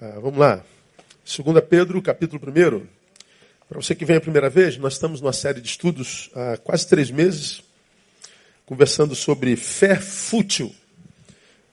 [0.00, 0.60] Ah, vamos lá.
[1.24, 2.84] 2 Pedro, capítulo 1.
[3.68, 6.88] Para você que vem a primeira vez, nós estamos numa série de estudos há quase
[6.88, 7.62] três meses,
[8.66, 10.74] conversando sobre fé fútil,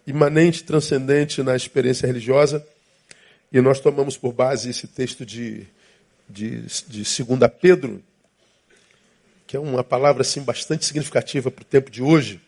[0.06, 2.64] imanente, transcendente na experiência religiosa.
[3.52, 5.66] E nós tomamos por base esse texto de,
[6.30, 8.04] de, de 2 Pedro,
[9.48, 12.40] que é uma palavra assim, bastante significativa para o tempo de hoje.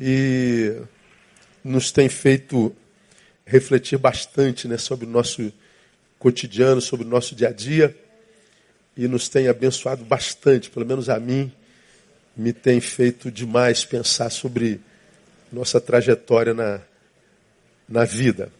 [0.00, 0.80] E
[1.62, 2.74] nos tem feito
[3.50, 5.52] refletir bastante né, sobre o nosso
[6.20, 7.96] cotidiano, sobre o nosso dia a dia,
[8.96, 11.52] e nos tem abençoado bastante, pelo menos a mim,
[12.36, 14.80] me tem feito demais pensar sobre
[15.52, 16.80] nossa trajetória na,
[17.88, 18.52] na vida.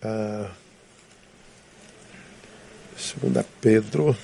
[0.00, 0.52] Ah,
[2.96, 4.16] segunda Pedro,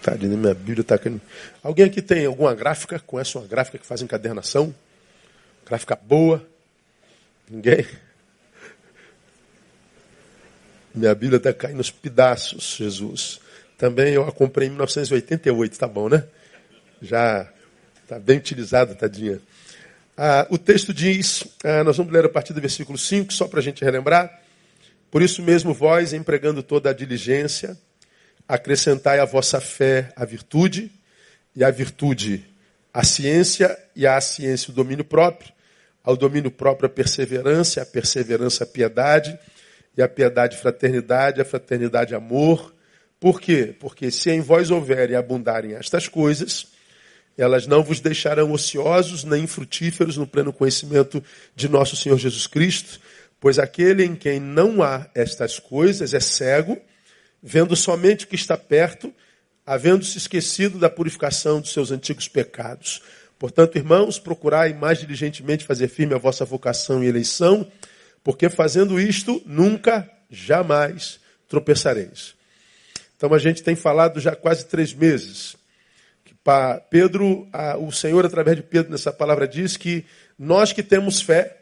[0.00, 1.20] tadinha, minha Bíblia está aqui.
[1.60, 3.00] Alguém aqui tem alguma gráfica?
[3.00, 4.72] Conhece uma gráfica que faz encadernação?
[5.66, 6.46] Gráfica boa?
[7.50, 7.84] Ninguém?
[10.98, 13.40] Minha Bíblia está caindo nos pedaços, Jesus.
[13.76, 16.24] Também eu a comprei em 1988, tá bom, né?
[17.00, 17.48] Já
[18.02, 19.40] está bem utilizada, tadinha.
[20.16, 23.60] Ah, o texto diz, ah, nós vamos ler a partir do versículo 5, só para
[23.60, 24.42] a gente relembrar.
[25.08, 27.78] Por isso mesmo, vós, empregando toda a diligência,
[28.48, 30.90] acrescentai à vossa fé a virtude,
[31.54, 32.44] e a virtude
[32.92, 35.52] a ciência, e a ciência o domínio próprio,
[36.02, 39.38] ao domínio próprio a perseverança, a perseverança a piedade,
[39.98, 42.72] e a piedade fraternidade, a fraternidade amor.
[43.18, 43.74] Por quê?
[43.80, 46.68] Porque se em vós houverem e abundarem estas coisas,
[47.36, 51.20] elas não vos deixarão ociosos nem infrutíferos no pleno conhecimento
[51.52, 53.00] de nosso Senhor Jesus Cristo,
[53.40, 56.80] pois aquele em quem não há estas coisas é cego,
[57.42, 59.12] vendo somente o que está perto,
[59.66, 63.02] havendo-se esquecido da purificação dos seus antigos pecados.
[63.36, 67.66] Portanto, irmãos, procurai mais diligentemente fazer firme a vossa vocação e eleição,
[68.22, 72.34] porque fazendo isto, nunca, jamais tropeçareis.
[73.16, 75.56] Então a gente tem falado já quase três meses.
[76.88, 77.46] Pedro,
[77.80, 80.06] o Senhor, através de Pedro, nessa palavra, diz que
[80.38, 81.58] nós que temos fé,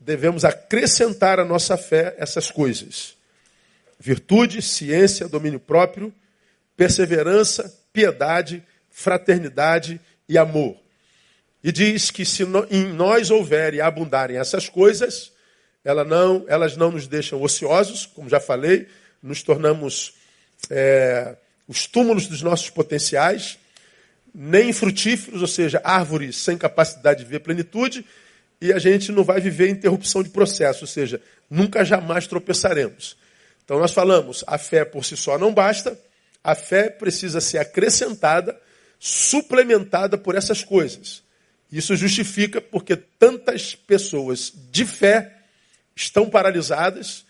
[0.00, 3.16] devemos acrescentar à nossa fé essas coisas:
[3.98, 6.14] virtude, ciência, domínio próprio,
[6.76, 10.76] perseverança, piedade, fraternidade e amor.
[11.62, 15.32] E diz que se em nós houver e abundarem essas coisas,
[15.84, 18.88] ela não, elas não nos deixam ociosos, como já falei,
[19.22, 20.14] nos tornamos
[20.70, 21.36] é,
[21.68, 23.58] os túmulos dos nossos potenciais,
[24.34, 28.04] nem frutíferos, ou seja, árvores sem capacidade de ver plenitude,
[28.60, 33.16] e a gente não vai viver interrupção de processo, ou seja, nunca jamais tropeçaremos.
[33.64, 35.98] Então nós falamos, a fé por si só não basta,
[36.42, 38.58] a fé precisa ser acrescentada,
[38.98, 41.22] suplementada por essas coisas.
[41.70, 45.33] Isso justifica porque tantas pessoas de fé
[45.94, 47.24] estão paralisadas,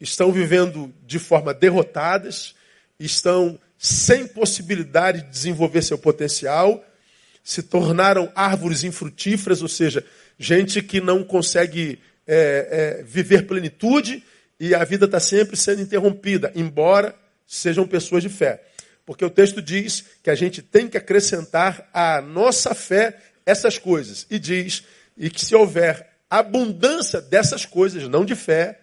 [0.00, 2.54] estão vivendo de forma derrotadas,
[2.98, 6.84] estão sem possibilidade de desenvolver seu potencial,
[7.44, 10.04] se tornaram árvores infrutíferas, ou seja,
[10.38, 14.22] gente que não consegue é, é, viver plenitude
[14.58, 17.14] e a vida está sempre sendo interrompida, embora
[17.46, 18.62] sejam pessoas de fé.
[19.04, 24.26] Porque o texto diz que a gente tem que acrescentar à nossa fé essas coisas.
[24.28, 24.82] E diz,
[25.16, 28.80] e que se houver abundância dessas coisas, não de fé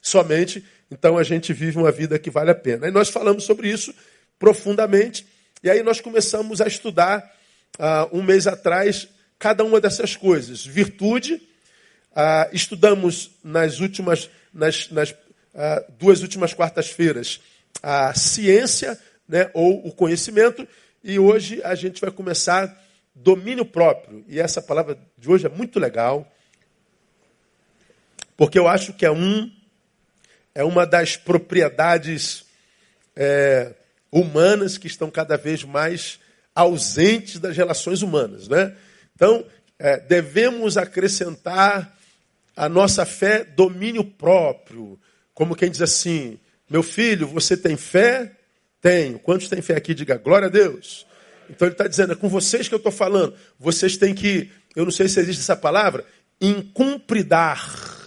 [0.00, 2.88] somente, então a gente vive uma vida que vale a pena.
[2.88, 3.94] E nós falamos sobre isso
[4.38, 5.26] profundamente,
[5.62, 7.32] e aí nós começamos a estudar
[7.78, 10.66] uh, um mês atrás cada uma dessas coisas.
[10.66, 17.40] Virtude, uh, estudamos nas últimas, nas, nas uh, duas últimas quartas-feiras,
[17.82, 20.66] a ciência, né, ou o conhecimento,
[21.02, 22.76] e hoje a gente vai começar
[23.14, 24.24] domínio próprio.
[24.28, 26.31] E essa palavra de hoje é muito legal.
[28.42, 29.48] Porque eu acho que é um
[30.52, 32.44] é uma das propriedades
[33.14, 33.72] é,
[34.10, 36.18] humanas que estão cada vez mais
[36.52, 38.74] ausentes das relações humanas, né?
[39.14, 39.46] Então
[39.78, 41.96] é, devemos acrescentar
[42.56, 44.98] a nossa fé domínio próprio,
[45.32, 46.36] como quem diz assim:
[46.68, 48.32] meu filho, você tem fé?
[48.80, 49.20] Tenho.
[49.20, 49.94] Quantos têm fé aqui?
[49.94, 51.06] Diga glória a Deus.
[51.48, 53.36] Então ele está dizendo, é com vocês que eu estou falando.
[53.56, 56.04] Vocês têm que, eu não sei se existe essa palavra,
[56.40, 58.01] incumpridar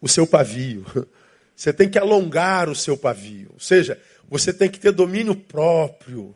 [0.00, 0.84] o seu pavio.
[1.54, 3.50] Você tem que alongar o seu pavio.
[3.54, 6.34] Ou seja, você tem que ter domínio próprio.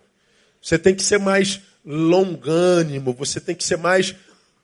[0.61, 4.14] Você tem que ser mais longânimo, você tem que ser mais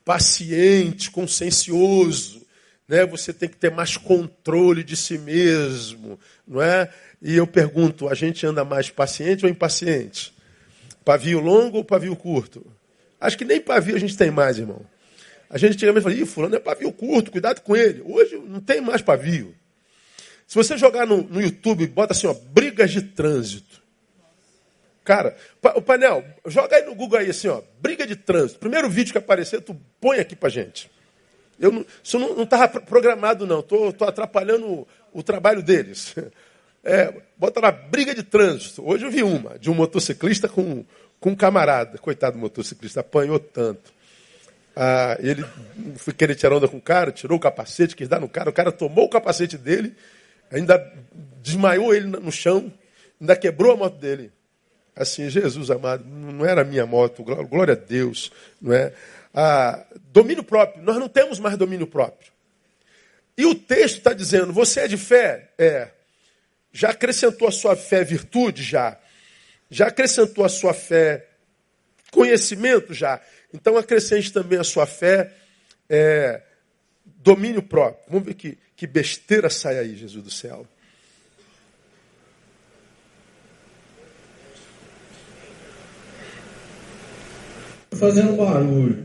[0.03, 2.45] paciente, consciencioso,
[2.87, 3.05] né?
[3.05, 6.91] Você tem que ter mais controle de si mesmo, não é?
[7.21, 10.33] E eu pergunto, a gente anda mais paciente ou impaciente?
[11.05, 12.65] Pavio longo ou pavio curto?
[13.19, 14.85] Acho que nem pavio a gente tem mais, irmão.
[15.49, 18.03] A gente antigamente falava, ih, fulano é pavio curto, cuidado com ele.
[18.05, 19.55] Hoje não tem mais pavio.
[20.45, 23.81] Se você jogar no, no YouTube, bota assim, ó, brigas de trânsito.
[25.03, 25.35] Cara,
[25.75, 28.59] o painel, joga aí no Google aí assim, ó, briga de trânsito.
[28.59, 30.89] Primeiro vídeo que aparecer, tu põe aqui pra gente.
[31.59, 33.59] Eu não, isso não estava programado, não.
[33.59, 36.15] Estou atrapalhando o, o, trabalho deles.
[36.81, 38.81] É, bota lá, briga de trânsito.
[38.87, 40.85] Hoje eu vi uma, de um motociclista com,
[41.19, 41.97] com um camarada.
[41.97, 43.91] Coitado do motociclista, apanhou tanto.
[44.75, 45.43] Ah, ele
[45.97, 48.49] foi querer tirar onda com o cara, tirou o capacete, quis dar no cara.
[48.49, 49.95] O cara tomou o capacete dele,
[50.51, 50.93] ainda
[51.41, 52.71] desmaiou ele no chão,
[53.19, 54.31] ainda quebrou a moto dele.
[54.95, 58.31] Assim, Jesus amado, não era minha moto, glória a Deus,
[58.61, 58.93] não é?
[59.33, 62.31] Ah, domínio próprio, nós não temos mais domínio próprio.
[63.37, 65.51] E o texto está dizendo: você é de fé?
[65.57, 65.89] É.
[66.73, 68.61] Já acrescentou a sua fé virtude?
[68.61, 68.97] Já.
[69.69, 71.25] Já acrescentou a sua fé
[72.11, 72.93] conhecimento?
[72.93, 73.21] Já.
[73.53, 75.33] Então acrescente também a sua fé
[75.89, 76.41] é,
[77.17, 78.03] domínio próprio.
[78.07, 80.65] Vamos ver que, que besteira sai aí, Jesus do céu.
[87.91, 89.03] Fazendo barulho.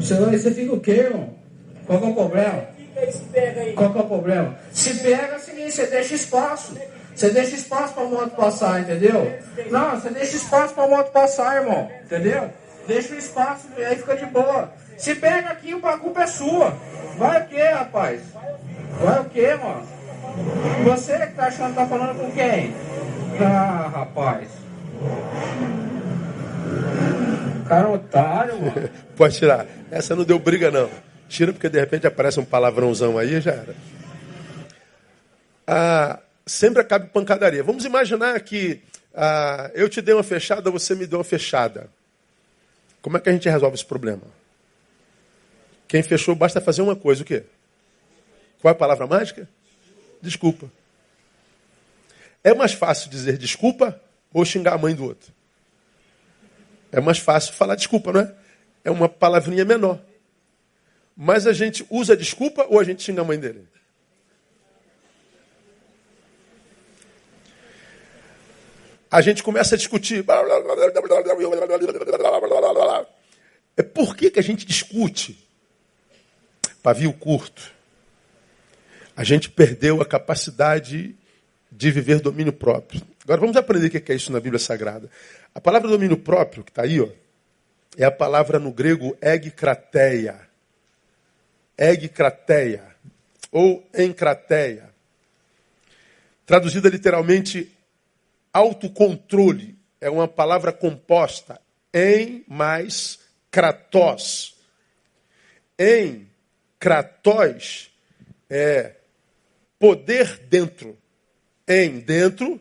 [0.00, 1.34] Você, vai, você fica o quê, irmão?
[1.86, 2.68] Qual é o problema?
[3.74, 4.58] Qual é o problema?
[4.72, 6.76] Se pega, é o seguinte, você deixa espaço.
[7.14, 9.38] Você deixa espaço para a moto passar, entendeu?
[9.70, 11.90] Não, você deixa espaço para a moto passar, irmão.
[12.04, 12.50] Entendeu?
[12.86, 14.72] Deixa o espaço, aí fica de boa.
[14.96, 16.76] Se pega aqui, a culpa é sua.
[17.16, 18.20] Vai o quê, rapaz?
[19.02, 19.86] Vai o quê, mano?
[20.84, 22.74] Você que tá achando que tá falando com quem?
[23.40, 24.48] Ah, rapaz.
[27.68, 28.90] Cara otário, mano.
[29.16, 29.66] Pode tirar.
[29.90, 30.88] Essa não deu briga, não.
[31.28, 33.74] Tira porque de repente aparece um palavrãozão aí e já era.
[35.66, 36.18] Ah,
[36.50, 37.62] sempre acaba em pancadaria.
[37.62, 38.80] Vamos imaginar que
[39.14, 41.88] ah, eu te dei uma fechada, você me deu uma fechada.
[43.00, 44.22] Como é que a gente resolve esse problema?
[45.86, 47.44] Quem fechou basta fazer uma coisa, o quê?
[48.60, 49.48] Qual é a palavra mágica?
[50.20, 50.70] Desculpa.
[52.42, 54.00] É mais fácil dizer desculpa
[54.32, 55.32] ou xingar a mãe do outro?
[56.90, 58.34] É mais fácil falar desculpa, não é?
[58.84, 60.00] É uma palavrinha menor.
[61.16, 63.66] Mas a gente usa desculpa ou a gente xinga a mãe dele?
[69.10, 70.24] A gente começa a discutir.
[73.76, 75.48] É por que, que a gente discute?
[76.82, 77.72] Pavio curto.
[79.16, 81.16] A gente perdeu a capacidade
[81.70, 83.02] de viver domínio próprio.
[83.24, 85.10] Agora vamos aprender o que é isso na Bíblia Sagrada.
[85.54, 87.08] A palavra domínio próprio, que está aí, ó,
[87.96, 90.40] é a palavra no grego egkrateia.
[91.76, 92.84] Egkrateia.
[93.50, 94.90] Ou encrateia.
[96.46, 97.70] Traduzida literalmente
[98.52, 99.78] autocontrole.
[100.00, 101.60] É uma palavra composta.
[101.92, 103.18] Em mais
[103.50, 104.56] kratos.
[105.78, 106.28] Em
[106.78, 107.90] kratos
[108.48, 108.96] é
[109.78, 110.96] poder dentro.
[111.66, 112.60] Em dentro,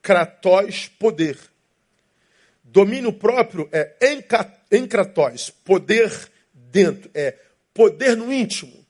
[0.00, 1.38] kratos, poder.
[2.64, 3.96] Domínio próprio é
[4.72, 6.12] encratóis, poder
[6.52, 7.38] dentro, é
[7.72, 8.84] poder no íntimo.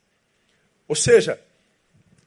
[0.88, 1.40] Ou seja,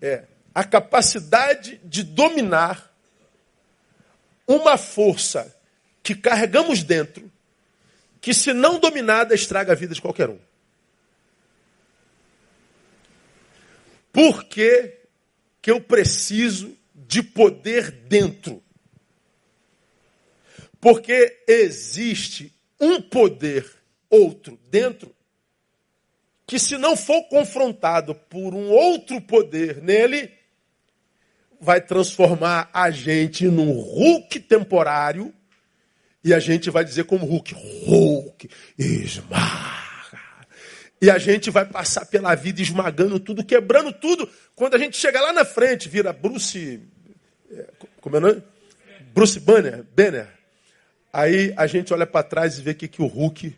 [0.02, 0.24] é
[0.54, 2.89] a capacidade de dominar
[4.50, 5.56] uma força
[6.02, 7.32] que carregamos dentro,
[8.20, 10.40] que se não dominada estraga a vida de qualquer um.
[14.12, 14.98] Por que,
[15.62, 18.62] que eu preciso de poder dentro?
[20.82, 23.70] Porque existe um poder,
[24.10, 25.16] outro, dentro,
[26.48, 30.39] que se não for confrontado por um outro poder nele,
[31.60, 35.34] vai transformar a gente num Hulk temporário
[36.24, 37.54] e a gente vai dizer como Hulk,
[37.86, 39.80] Hulk, esmaga.
[41.02, 44.30] E a gente vai passar pela vida esmagando tudo, quebrando tudo.
[44.54, 46.82] Quando a gente chega lá na frente, vira Bruce.
[47.52, 47.68] É,
[48.02, 48.44] como é o nome?
[49.14, 50.28] Bruce Banner, Banner.
[51.12, 53.56] Aí a gente olha para trás e vê o que, que o Hulk,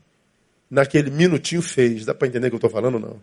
[0.69, 2.05] naquele minutinho, fez.
[2.05, 3.21] Dá para entender o que eu estou falando não?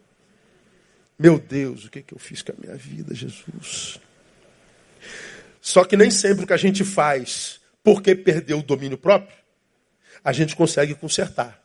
[1.16, 4.00] Meu Deus, o que, que eu fiz com a minha vida, Jesus?
[5.68, 9.36] Só que nem sempre o que a gente faz, porque perdeu o domínio próprio,
[10.24, 11.62] a gente consegue consertar.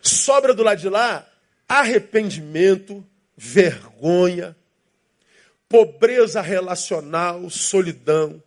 [0.00, 1.30] Sobra do lado de lá
[1.68, 3.06] arrependimento,
[3.36, 4.56] vergonha,
[5.68, 8.42] pobreza relacional, solidão.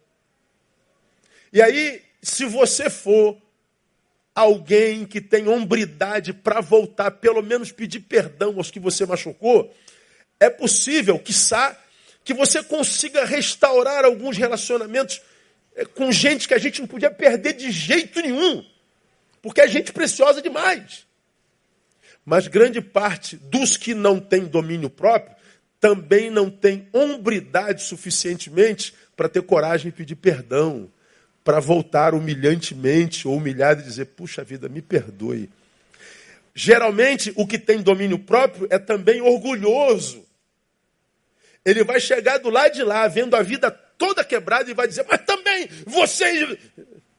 [1.54, 3.40] E aí, se você for
[4.34, 9.72] alguém que tem hombridade para voltar, pelo menos pedir perdão aos que você machucou,
[10.40, 11.80] é possível, quiçá,
[12.28, 15.22] que você consiga restaurar alguns relacionamentos
[15.78, 18.66] eh, com gente que a gente não podia perder de jeito nenhum,
[19.42, 21.08] porque é gente preciosa demais.
[22.26, 25.38] Mas grande parte dos que não têm domínio próprio
[25.80, 30.92] também não tem hombridade suficientemente para ter coragem de pedir perdão,
[31.46, 35.50] para voltar humilhantemente ou humilhado e dizer: puxa vida, me perdoe.
[36.54, 40.27] Geralmente, o que tem domínio próprio é também orgulhoso.
[41.68, 45.06] Ele vai chegar do lado de lá, vendo a vida toda quebrada, e vai dizer:
[45.06, 46.58] Mas também vocês.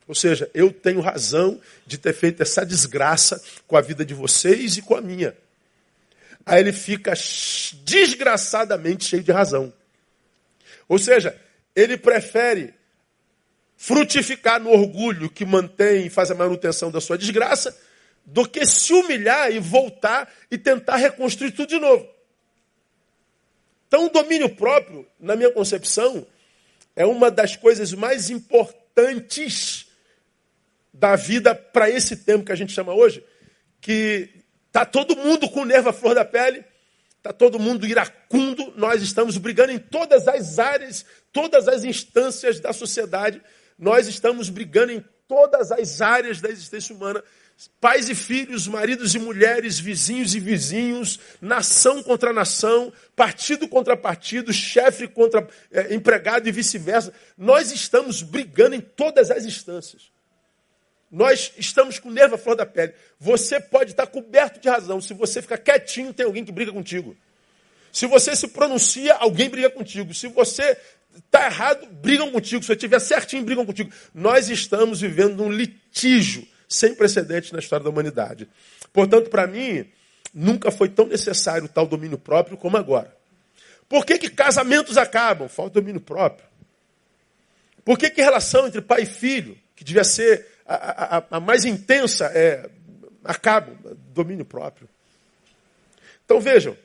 [0.07, 4.79] Ou seja, eu tenho razão de ter feito essa desgraça com a vida de vocês
[4.79, 5.37] e com a minha.
[6.47, 7.13] Aí ele fica
[7.85, 9.71] desgraçadamente cheio de razão.
[10.89, 11.39] Ou seja,
[11.77, 12.73] ele prefere
[13.77, 17.79] frutificar no orgulho que mantém e faz a manutenção da sua desgraça,
[18.25, 22.18] do que se humilhar e voltar e tentar reconstruir tudo de novo.
[23.89, 26.27] Então, o domínio próprio, na minha concepção,
[26.95, 29.87] é uma das coisas mais importantes
[30.93, 33.25] da vida para esse tempo que a gente chama hoje,
[33.81, 34.29] que
[34.67, 36.63] está todo mundo com o nervo à flor da pele,
[37.17, 42.73] está todo mundo iracundo, nós estamos brigando em todas as áreas, todas as instâncias da
[42.73, 43.41] sociedade,
[43.79, 47.23] nós estamos brigando em todas as áreas da existência humana,
[47.81, 54.53] pais e filhos, maridos e mulheres, vizinhos e vizinhos, nação contra nação, partido contra partido,
[54.53, 57.13] chefe contra é, empregado e vice-versa.
[57.37, 60.11] Nós estamos brigando em todas as instâncias.
[61.11, 62.93] Nós estamos com nervo à flor da pele.
[63.19, 65.01] Você pode estar coberto de razão.
[65.01, 67.17] Se você ficar quietinho, tem alguém que briga contigo.
[67.91, 70.13] Se você se pronuncia, alguém briga contigo.
[70.13, 70.77] Se você
[71.17, 72.63] está errado, brigam contigo.
[72.63, 73.91] Se você estiver certinho, brigam contigo.
[74.15, 78.49] Nós estamos vivendo um litígio sem precedentes na história da humanidade.
[78.93, 79.87] Portanto, para mim,
[80.35, 83.17] nunca foi tão necessário tal domínio próprio como agora.
[83.89, 85.49] Por que, que casamentos acabam?
[85.49, 86.47] Falta domínio próprio.
[87.85, 91.65] Por que, que relação entre pai e filho, que devia ser a, a, a mais
[91.65, 92.69] intensa é
[93.25, 93.77] acabo,
[94.13, 94.89] domínio próprio.
[96.25, 96.77] Então vejam,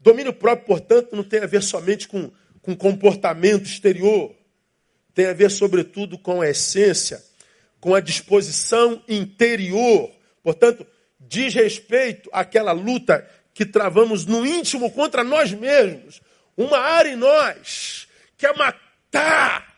[0.00, 4.34] domínio próprio, portanto, não tem a ver somente com, com comportamento exterior,
[5.14, 7.22] tem a ver, sobretudo, com a essência,
[7.82, 10.08] com a disposição interior.
[10.40, 10.86] Portanto,
[11.18, 16.22] diz respeito àquela luta que travamos no íntimo contra nós mesmos.
[16.56, 18.06] Uma área em nós
[18.38, 19.72] quer matar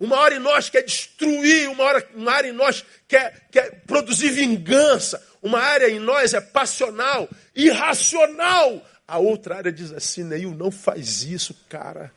[0.00, 4.30] uma hora em nós quer destruir, uma, hora, uma área em nós quer, quer produzir
[4.30, 8.84] vingança, uma área em nós é passional, irracional.
[9.06, 12.10] A outra área diz assim, Neil, não faz isso, cara.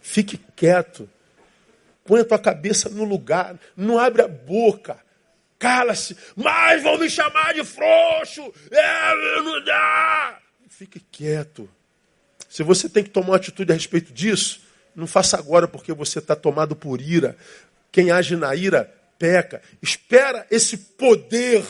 [0.00, 1.08] Fique quieto.
[2.04, 3.56] Põe a tua cabeça no lugar.
[3.76, 4.98] Não abre a boca.
[5.58, 6.16] Cala-se.
[6.34, 8.52] Mas vão me chamar de frouxo.
[8.70, 10.38] É, não dá.
[10.68, 11.68] Fique quieto.
[12.48, 14.62] Se você tem que tomar uma atitude a respeito disso,
[14.94, 17.36] não faça agora porque você está tomado por ira.
[17.90, 19.62] Quem age na ira peca.
[19.80, 21.64] Espera esse poder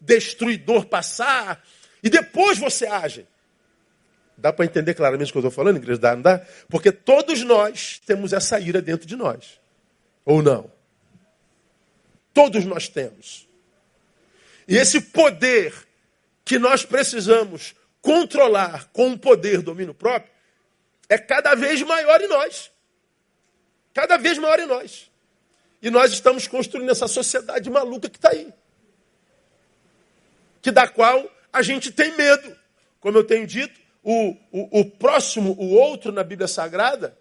[0.00, 1.62] destruidor passar
[2.02, 3.26] e depois você age.
[4.36, 5.98] Dá para entender claramente o que eu estou falando, igreja?
[5.98, 6.44] Dá, não dá?
[6.68, 9.58] Porque todos nós temos essa ira dentro de nós.
[10.26, 10.70] Ou não?
[12.34, 13.48] Todos nós temos.
[14.68, 15.72] E esse poder
[16.44, 20.32] que nós precisamos controlar com o poder domínio próprio
[21.08, 22.70] é cada vez maior em nós.
[23.94, 25.10] Cada vez maior em nós.
[25.80, 28.52] E nós estamos construindo essa sociedade maluca que está aí.
[30.60, 32.56] Que da qual a gente tem medo.
[33.00, 37.16] Como eu tenho dito, o, o, o próximo, o outro na Bíblia Sagrada,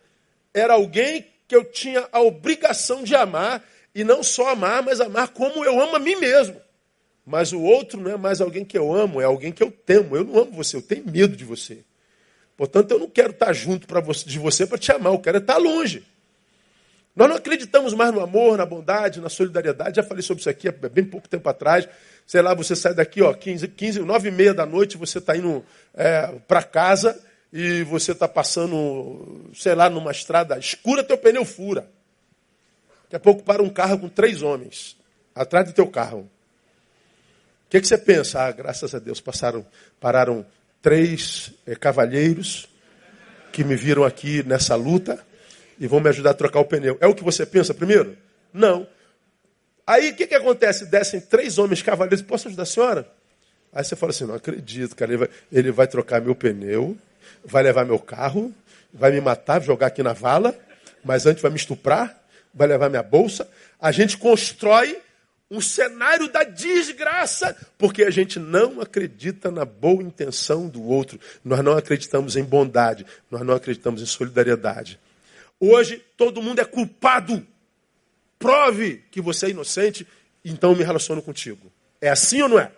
[0.53, 5.29] era alguém que eu tinha a obrigação de amar, e não só amar, mas amar
[5.29, 6.59] como eu amo a mim mesmo.
[7.25, 10.15] Mas o outro não é mais alguém que eu amo, é alguém que eu temo.
[10.15, 11.79] Eu não amo você, eu tenho medo de você.
[12.57, 15.57] Portanto, eu não quero estar junto você, de você para te amar, eu quero estar
[15.57, 16.05] longe.
[17.15, 19.95] Nós não acreditamos mais no amor, na bondade, na solidariedade.
[19.95, 21.87] Já falei sobre isso aqui há bem pouco tempo atrás.
[22.27, 25.37] Sei lá, você sai daqui, ó, 15, 15 9 e meia da noite, você está
[25.37, 27.17] indo é, para casa
[27.57, 31.89] e você está passando, sei lá, numa estrada escura, teu pneu fura.
[33.03, 34.97] Daqui a pouco para um carro com três homens
[35.33, 36.19] atrás do teu carro.
[36.19, 38.41] O que, que você pensa?
[38.41, 39.65] Ah, graças a Deus, passaram,
[40.01, 40.45] pararam
[40.81, 42.67] três é, cavalheiros
[43.53, 45.25] que me viram aqui nessa luta
[45.79, 46.97] e vão me ajudar a trocar o pneu.
[46.99, 48.17] É o que você pensa primeiro?
[48.51, 48.85] Não.
[49.87, 50.87] Aí o que, que acontece?
[50.87, 53.09] Descem três homens cavaleiros, posso ajudar a senhora?
[53.71, 56.97] Aí você fala assim, não acredito, cara, ele vai, ele vai trocar meu pneu,
[57.43, 58.53] vai levar meu carro,
[58.93, 60.57] vai me matar, jogar aqui na vala,
[61.03, 62.21] mas antes vai me estuprar,
[62.53, 63.49] vai levar minha bolsa.
[63.79, 64.97] A gente constrói
[65.49, 71.63] um cenário da desgraça, porque a gente não acredita na boa intenção do outro, nós
[71.63, 74.99] não acreditamos em bondade, nós não acreditamos em solidariedade.
[75.59, 77.45] Hoje todo mundo é culpado.
[78.39, 80.05] Prove que você é inocente,
[80.43, 81.71] então eu me relaciono contigo.
[82.01, 82.71] É assim ou não é?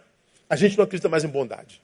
[0.50, 1.82] a gente não acredita mais em bondade.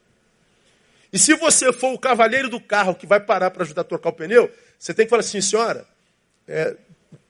[1.13, 4.09] E se você for o cavalheiro do carro que vai parar para ajudar a trocar
[4.09, 5.85] o pneu, você tem que falar assim, senhora,
[6.47, 6.75] é,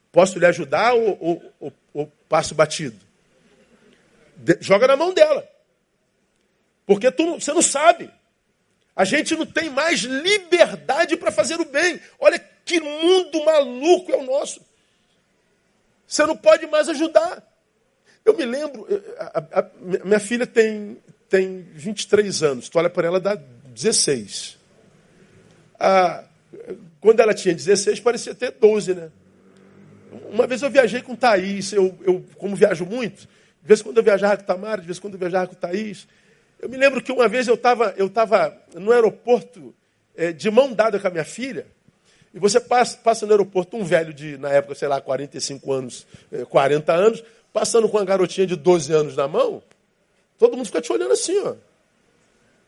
[0.09, 2.97] posso lhe ajudar ou, ou, ou, ou passo batido?
[4.37, 5.45] De, joga na mão dela.
[6.85, 8.09] Porque tu, você não sabe.
[8.95, 11.99] A gente não tem mais liberdade para fazer o bem.
[12.17, 14.61] Olha que mundo maluco é o nosso.
[16.07, 17.43] Você não pode mais ajudar.
[18.23, 18.87] Eu me lembro,
[19.19, 19.69] a, a, a,
[20.05, 20.97] minha filha tem,
[21.27, 23.37] tem 23 anos, tu olha para ela, dá
[23.73, 24.57] 16.
[25.79, 26.23] Ah,
[27.01, 29.11] quando ela tinha 16, parecia ter 12, né?
[30.31, 33.97] Uma vez eu viajei com Thaís, eu, eu como viajo muito, de vez em quando
[33.97, 36.07] eu viajava com Tamara, de vez em quando eu viajava com Thaís.
[36.59, 39.73] Eu me lembro que uma vez eu estava eu tava no aeroporto
[40.15, 41.65] é, de mão dada com a minha filha,
[42.33, 46.07] e você passa, passa no aeroporto um velho de, na época, sei lá, 45 anos,
[46.49, 49.61] 40 é, anos, passando com uma garotinha de 12 anos na mão,
[50.39, 51.55] todo mundo fica te olhando assim, ó.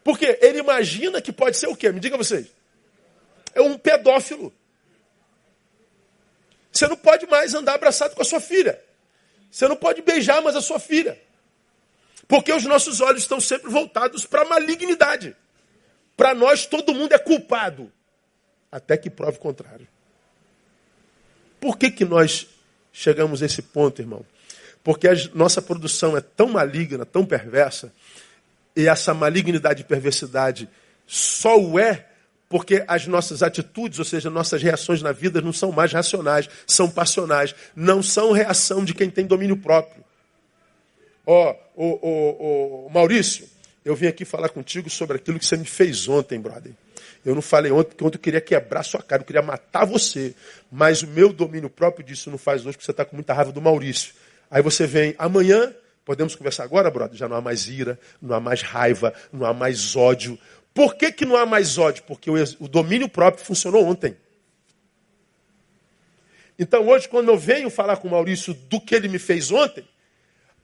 [0.06, 1.92] Porque ele imagina que pode ser o quê?
[1.92, 2.46] Me diga vocês.
[3.56, 4.54] É um pedófilo.
[6.72, 8.80] Você não pode mais andar abraçado com a sua filha.
[9.50, 11.20] Você não pode beijar mais a sua filha.
[12.28, 15.36] Porque os nossos olhos estão sempre voltados para a malignidade.
[16.16, 17.92] Para nós, todo mundo é culpado.
[18.72, 19.88] Até que prove o contrário.
[21.60, 22.48] Por que, que nós
[22.94, 24.24] chegamos a esse ponto, irmão?
[24.84, 27.92] Porque a nossa produção é tão maligna, tão perversa,
[28.76, 30.70] e essa malignidade e perversidade
[31.08, 32.06] só o é
[32.48, 36.90] porque as nossas atitudes, ou seja, nossas reações na vida não são mais racionais, são
[36.90, 40.04] passionais, não são reação de quem tem domínio próprio.
[41.26, 43.48] Ó, oh, Maurício,
[43.84, 46.72] eu vim aqui falar contigo sobre aquilo que você me fez ontem, brother.
[47.26, 50.36] Eu não falei ontem porque ontem eu queria quebrar sua cara, eu queria matar você.
[50.72, 53.52] Mas o meu domínio próprio disso não faz hoje, porque você está com muita raiva
[53.52, 54.14] do Maurício.
[54.50, 55.74] Aí você vem amanhã,
[56.06, 57.18] Podemos conversar agora, brother?
[57.18, 60.38] Já não há mais ira, não há mais raiva, não há mais ódio.
[60.72, 62.04] Por que, que não há mais ódio?
[62.04, 64.16] Porque o, domínio próprio funcionou ontem.
[66.60, 69.84] Então hoje, quando eu venho falar com o Maurício do que ele me fez ontem,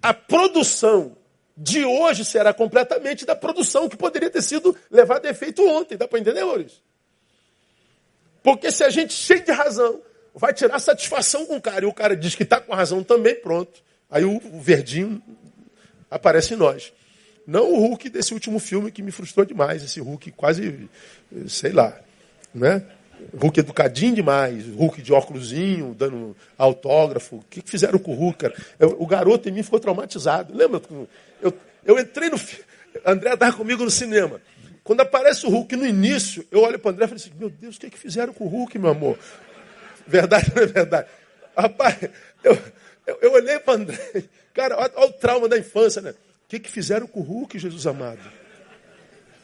[0.02, 1.18] a produção
[1.58, 5.98] de hoje será completamente da produção que poderia ter sido levada a efeito ontem.
[5.98, 6.80] Dá para entender, Maurício?
[8.44, 10.02] Porque se a gente, cheio de razão,
[10.36, 13.36] vai tirar satisfação com o cara, e o cara diz que está com razão também,
[13.36, 13.84] pronto.
[14.12, 15.22] Aí o, verdinho
[16.10, 16.92] aparece em nós.
[17.48, 20.90] Não o Hulk desse último filme que me frustrou demais, esse Hulk quase,
[21.48, 21.98] sei lá,
[22.54, 22.84] né?
[23.36, 27.38] Hulk educadinho demais, Hulk de óculosinho, dando autógrafo.
[27.38, 28.56] O que fizeram com o Hulk, cara?
[28.80, 30.56] Eu, o garoto em mim ficou traumatizado.
[30.56, 30.82] Lembra?
[31.42, 31.54] Eu,
[31.86, 32.40] eu entrei no.
[33.06, 34.42] André estava comigo no cinema.
[34.84, 37.50] Quando aparece o Hulk no início, eu olho para o André e falei assim: Meu
[37.50, 39.18] Deus, o que, que fizeram com o Hulk, meu amor?
[40.08, 41.08] Verdade não é verdade?
[41.56, 41.98] Rapaz,
[42.44, 42.58] eu,
[43.06, 46.12] eu, eu olhei para André, cara, olha, olha, o trauma da infância, né?
[46.12, 46.16] O
[46.48, 48.20] que, que fizeram com o Hulk, Jesus amado?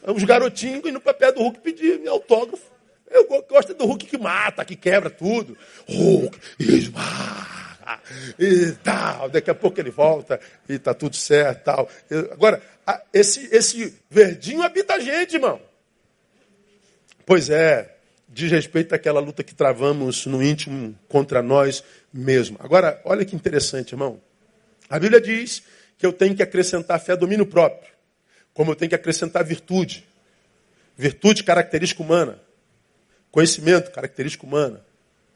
[0.03, 2.63] Os garotinhos indo para pé do Hulk pedir autógrafo.
[3.09, 5.57] Eu gosto do Hulk que mata, que quebra tudo.
[5.87, 7.77] Hulk, esmaga,
[8.37, 9.29] e tal.
[9.29, 11.89] Daqui a pouco ele volta e está tudo certo tal.
[12.31, 12.61] Agora,
[13.13, 15.61] esse, esse verdinho habita a gente, irmão.
[17.25, 17.97] Pois é,
[18.29, 21.83] diz respeito àquela luta que travamos no íntimo contra nós
[22.17, 22.57] mesmo.
[22.59, 24.19] Agora, olha que interessante, irmão.
[24.89, 25.61] A Bíblia diz
[25.97, 27.91] que eu tenho que acrescentar fé domínio próprio,
[28.53, 30.05] como eu tenho que acrescentar virtude.
[30.97, 32.39] Virtude, característica humana.
[33.29, 34.83] Conhecimento, característica humana.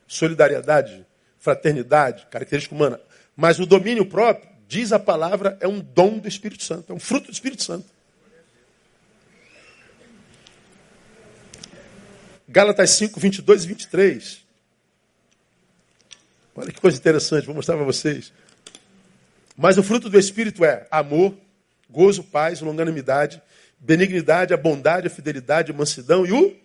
[0.08, 1.06] Solidariedade,
[1.38, 3.00] fraternidade, característica humana.
[3.36, 7.00] Mas o domínio próprio, diz a palavra, é um dom do Espírito Santo, é um
[7.00, 7.86] fruto do Espírito Santo.
[12.50, 14.50] Gálatas 5, 22 e 23.
[16.55, 18.33] Olha que coisa interessante, vou mostrar para vocês.
[19.55, 21.33] Mas o fruto do Espírito é amor,
[21.89, 23.41] gozo, paz, longanimidade,
[23.79, 26.55] benignidade, a bondade, a fidelidade, a mansidão e o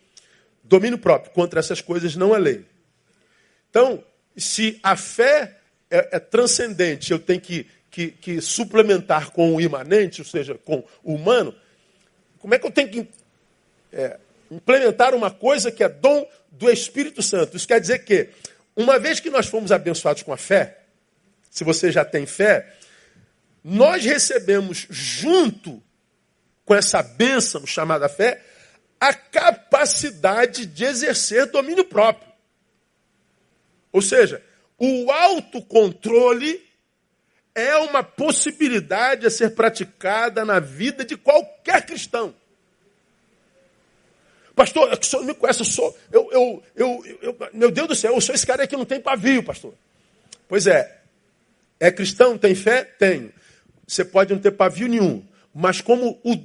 [0.64, 1.32] domínio próprio.
[1.32, 2.64] Contra essas coisas não há lei.
[3.70, 4.02] Então,
[4.36, 5.58] se a fé
[5.90, 10.84] é, é transcendente, eu tenho que, que, que, suplementar com o imanente, ou seja, com
[11.04, 11.54] o humano,
[12.38, 13.08] como é que eu tenho que
[13.92, 14.18] é,
[14.50, 17.56] implementar uma coisa que é dom do Espírito Santo?
[17.56, 18.30] Isso quer dizer que
[18.76, 20.78] uma vez que nós fomos abençoados com a fé,
[21.50, 22.74] se você já tem fé,
[23.64, 25.82] nós recebemos junto
[26.64, 28.42] com essa bênção chamada fé,
[29.00, 32.30] a capacidade de exercer domínio próprio.
[33.92, 34.42] Ou seja,
[34.78, 36.62] o autocontrole
[37.54, 42.34] é uma possibilidade a ser praticada na vida de qualquer cristão.
[44.56, 45.98] Pastor, o senhor me conhece, eu sou.
[46.10, 48.98] Eu, eu, eu, eu, meu Deus do céu, eu sou esse cara que não tem
[48.98, 49.74] pavio, pastor.
[50.48, 50.96] Pois é.
[51.78, 52.82] É cristão, tem fé?
[52.82, 53.30] Tenho.
[53.86, 55.22] Você pode não ter pavio nenhum.
[55.54, 56.42] mas como o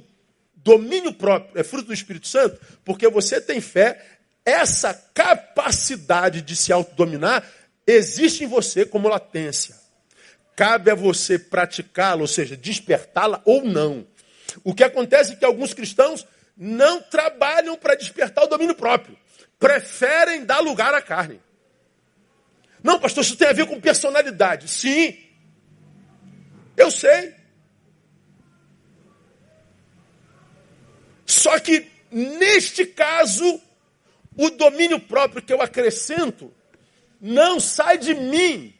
[0.56, 4.04] domínio próprio é fruto do Espírito Santo, porque você tem fé,
[4.44, 7.42] essa capacidade de se autodominar
[7.86, 9.74] existe em você como latência.
[10.54, 14.06] Cabe a você praticá-la, ou seja, despertá-la ou não.
[14.62, 19.18] O que acontece é que alguns cristãos não trabalham para despertar o domínio próprio.
[19.58, 21.40] Preferem dar lugar à carne.
[22.82, 24.68] Não, pastor, isso tem a ver com personalidade.
[24.68, 25.16] Sim.
[26.76, 27.34] Eu sei.
[31.24, 33.60] Só que, neste caso,
[34.36, 36.52] o domínio próprio que eu acrescento
[37.20, 38.74] não sai de mim,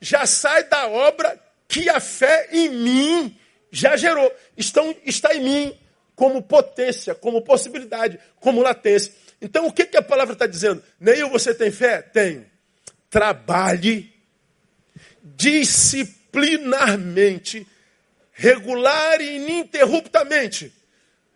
[0.00, 3.38] já sai da obra que a fé em mim
[3.70, 4.32] já gerou.
[4.56, 5.78] Estão, está em mim
[6.14, 9.12] como potência, como possibilidade, como latência.
[9.40, 10.82] Então, o que, que a palavra está dizendo?
[10.98, 12.02] Neil, você tem fé?
[12.02, 12.44] Tenho.
[13.10, 14.12] Trabalhe
[15.22, 17.66] disciplinarmente,
[18.32, 20.72] regular e ininterruptamente,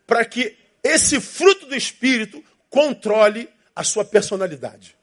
[0.06, 4.96] para que esse fruto do Espírito controle a sua personalidade.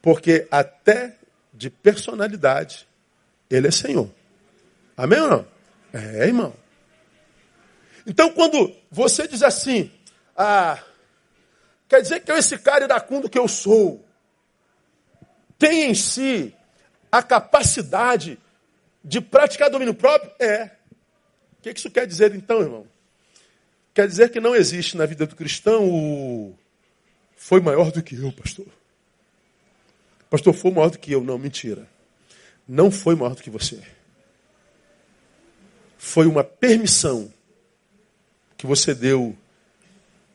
[0.00, 1.16] Porque até
[1.52, 2.86] de personalidade,
[3.50, 4.10] ele é Senhor.
[4.96, 5.46] Amém ou não?
[5.92, 6.54] É, irmão.
[8.06, 9.90] Então, quando você diz assim,
[10.36, 10.82] ah,
[11.88, 14.04] quer dizer que eu, esse cara iracundo que eu sou,
[15.58, 16.54] tem em si
[17.10, 18.38] a capacidade
[19.04, 20.30] de praticar domínio próprio?
[20.38, 20.70] É.
[21.58, 22.86] O que isso quer dizer então, irmão?
[23.92, 26.56] Quer dizer que não existe na vida do cristão o
[27.36, 28.66] foi maior do que eu, pastor.
[30.28, 31.22] Pastor, foi maior do que eu.
[31.22, 31.88] Não, mentira.
[32.66, 33.80] Não foi maior do que você.
[35.96, 37.32] Foi uma permissão
[38.58, 39.34] que você deu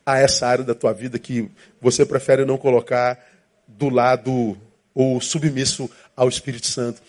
[0.04, 1.48] a essa área da tua vida que
[1.80, 3.22] você prefere não colocar
[3.68, 4.58] do lado
[4.94, 7.00] ou submisso ao Espírito Santo.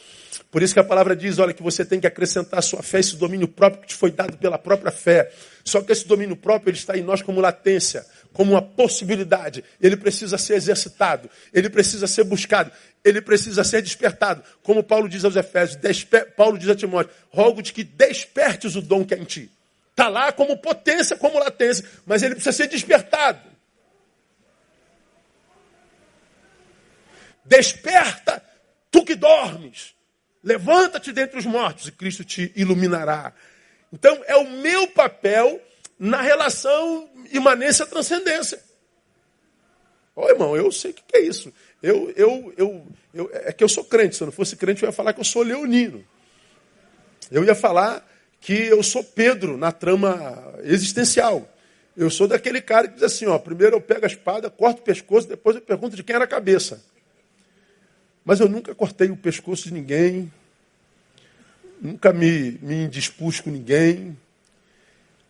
[0.52, 3.00] Por isso que a palavra diz, olha, que você tem que acrescentar a sua fé,
[3.00, 5.32] esse domínio próprio que te foi dado pela própria fé.
[5.64, 9.64] Só que esse domínio próprio ele está em nós como latência, como uma possibilidade.
[9.82, 12.72] Ele precisa ser exercitado, ele precisa ser buscado,
[13.04, 14.44] ele precisa ser despertado.
[14.64, 15.78] Como Paulo diz aos Efésios,
[16.36, 19.52] Paulo diz a Timóteo, rogo-te que despertes o dom que é em ti.
[19.96, 23.40] Está lá como potência, como latência, mas ele precisa ser despertado.
[27.46, 28.44] Desperta,
[28.92, 29.96] tu que dormes.
[30.44, 33.32] Levanta-te dentre os mortos e Cristo te iluminará.
[33.94, 35.62] Então, é o meu papel
[35.98, 38.62] na relação imanência-transcendência.
[40.14, 41.54] Ó, oh, irmão, eu sei o que é isso.
[41.82, 44.18] Eu, eu, eu, eu, é que eu sou crente.
[44.18, 46.06] Se eu não fosse crente, eu ia falar que eu sou leonino.
[47.32, 48.06] Eu ia falar
[48.46, 51.50] que eu sou Pedro na trama existencial.
[51.98, 54.84] Eu sou daquele cara que diz assim: ó, primeiro eu pego a espada, corto o
[54.84, 56.80] pescoço, depois eu pergunto de quem era a cabeça.
[58.24, 60.32] Mas eu nunca cortei o pescoço de ninguém,
[61.82, 64.16] nunca me, me indispus com ninguém.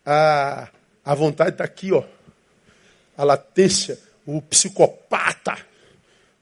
[0.06, 0.67] A,
[1.06, 2.04] a vontade está aqui, ó.
[3.17, 5.58] A latência, o psicopata,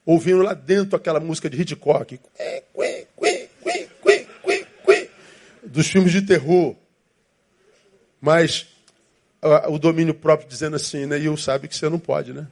[0.04, 2.18] ouvindo lá dentro aquela música de Hitchcock.
[5.74, 6.76] Dos filmes de terror.
[8.20, 8.68] Mas
[9.68, 11.18] o domínio próprio dizendo assim, né?
[11.18, 12.46] E eu sabe que você não pode, né?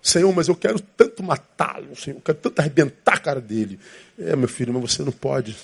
[0.00, 3.78] Senhor, mas eu quero tanto matá-lo, Senhor, eu quero tanto arrebentar a cara dele.
[4.18, 5.54] É, meu filho, mas você não pode.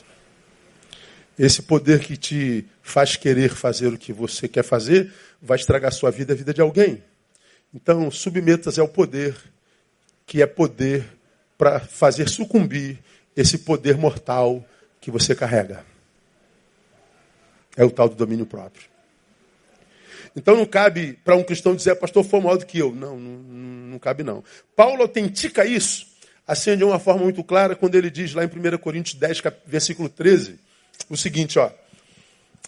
[1.39, 5.95] Esse poder que te faz querer fazer o que você quer fazer vai estragar a
[5.95, 7.03] sua vida e a vida de alguém.
[7.73, 9.35] Então, submeta-se ao poder,
[10.27, 11.07] que é poder
[11.57, 12.99] para fazer sucumbir
[13.35, 14.63] esse poder mortal
[15.05, 15.85] que você carrega.
[17.77, 18.89] É o tal do domínio próprio.
[20.35, 22.91] Então não cabe para um cristão dizer, pastor, foi maior do que eu.
[22.91, 23.43] Não, não,
[23.91, 24.43] não cabe não.
[24.75, 26.07] Paulo autentica isso,
[26.47, 30.09] assim de uma forma muito clara, quando ele diz lá em 1 Coríntios 10, versículo
[30.09, 30.59] 13,
[31.11, 31.71] o seguinte, ó.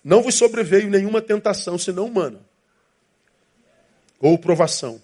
[0.05, 2.38] Não vos sobreveio nenhuma tentação senão humana,
[4.20, 5.01] ou provação.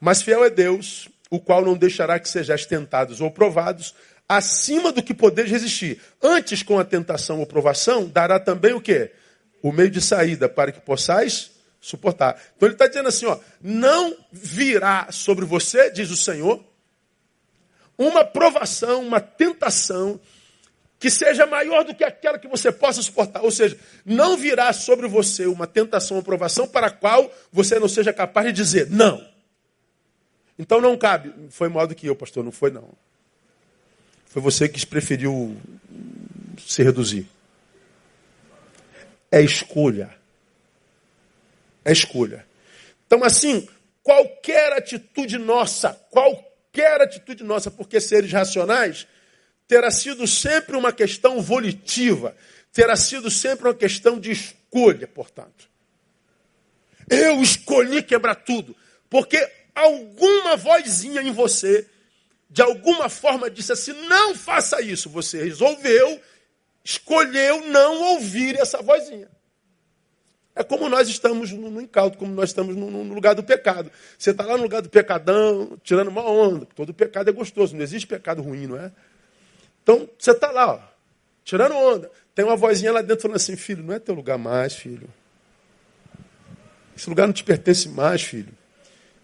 [0.00, 3.92] Mas fiel é Deus, o qual não deixará que sejais tentados ou provados
[4.28, 6.00] acima do que podeis resistir.
[6.22, 9.12] Antes, com a tentação ou provação, dará também o quê?
[9.62, 12.40] O meio de saída para que possais suportar.
[12.56, 16.64] Então ele está dizendo assim, ó, não virá sobre você, diz o Senhor,
[17.98, 20.18] uma provação, uma tentação
[20.98, 23.42] que seja maior do que aquela que você possa suportar.
[23.42, 27.88] Ou seja, não virá sobre você uma tentação ou provação para a qual você não
[27.88, 29.22] seja capaz de dizer não.
[30.58, 31.34] Então não cabe.
[31.50, 32.42] Foi maior do que eu, pastor.
[32.42, 32.88] Não foi, não.
[34.34, 35.56] Foi você que preferiu
[36.58, 37.26] se reduzir.
[39.32, 40.14] É escolha
[41.84, 42.44] é escolha.
[43.06, 43.68] Então, assim,
[44.02, 49.06] qualquer atitude nossa, qualquer atitude nossa, porque seres racionais,
[49.68, 52.34] terá sido sempre uma questão volitiva,
[52.72, 55.68] terá sido sempre uma questão de escolha, portanto.
[57.08, 58.74] Eu escolhi quebrar tudo,
[59.10, 61.86] porque alguma vozinha em você,
[62.54, 65.10] de alguma forma, disse assim: não faça isso.
[65.10, 66.20] Você resolveu,
[66.84, 69.28] escolheu não ouvir essa vozinha.
[70.54, 73.90] É como nós estamos no, no incauto, como nós estamos no, no lugar do pecado.
[74.16, 76.64] Você está lá no lugar do pecadão, tirando uma onda.
[76.76, 78.92] Todo pecado é gostoso, não existe pecado ruim, não é?
[79.82, 80.80] Então, você está lá, ó,
[81.44, 82.08] tirando onda.
[82.36, 85.12] Tem uma vozinha lá dentro falando assim, filho, não é teu lugar mais, filho.
[86.96, 88.52] Esse lugar não te pertence mais, filho.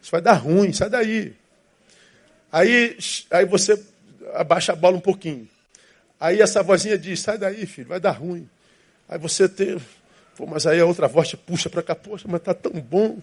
[0.03, 1.39] Isso vai dar ruim, sai daí.
[2.53, 2.97] Aí,
[3.31, 3.81] aí você
[4.35, 5.49] abaixa a bola um pouquinho.
[6.19, 8.49] Aí essa vozinha diz, sai daí, filho, vai dar ruim.
[9.09, 9.79] Aí você tem
[10.41, 13.19] Pô, mas aí a outra voz te puxa para cá, poxa, mas tá tão bom.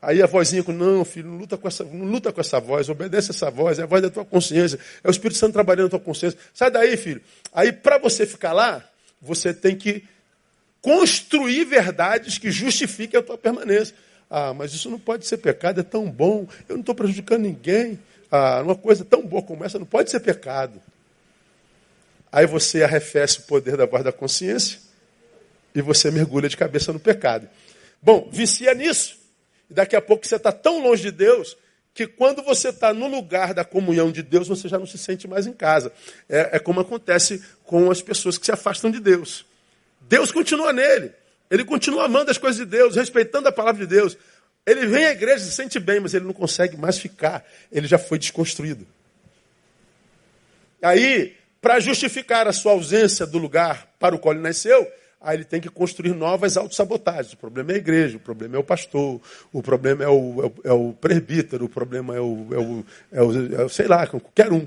[0.00, 2.88] Aí a vozinha com, não, filho, não luta com essa, não luta com essa voz,
[2.88, 5.90] obedece essa voz, é a voz da tua consciência, é o Espírito Santo trabalhando na
[5.90, 6.38] tua consciência.
[6.54, 7.20] Sai daí, filho.
[7.52, 8.88] Aí, para você ficar lá,
[9.20, 10.04] você tem que
[10.80, 13.96] construir verdades que justifiquem a tua permanência.
[14.30, 17.98] Ah, mas isso não pode ser pecado, é tão bom, eu não estou prejudicando ninguém.
[18.30, 20.80] Ah, uma coisa tão boa como essa não pode ser pecado.
[22.30, 24.80] Aí você arrefece o poder da voz da consciência
[25.74, 27.48] e você mergulha de cabeça no pecado.
[28.02, 29.18] Bom, vicia nisso.
[29.70, 31.56] E daqui a pouco você está tão longe de Deus
[31.94, 35.26] que quando você está no lugar da comunhão de Deus, você já não se sente
[35.26, 35.90] mais em casa.
[36.28, 39.46] É, é, como acontece com as pessoas que se afastam de Deus.
[40.02, 41.12] Deus continua nele.
[41.50, 44.16] Ele continua amando as coisas de Deus, respeitando a palavra de Deus.
[44.64, 47.44] Ele vem à igreja e se sente bem, mas ele não consegue mais ficar.
[47.70, 48.86] Ele já foi desconstruído.
[50.82, 54.86] Aí, para justificar a sua ausência do lugar para o qual ele nasceu,
[55.20, 57.32] aí ele tem que construir novas autossabotagens.
[57.32, 59.20] O problema é a igreja, o problema é o pastor,
[59.52, 62.84] o problema é o, é o, é o presbítero, o problema é o, é o,
[63.12, 64.66] é o, é o sei lá, qualquer um.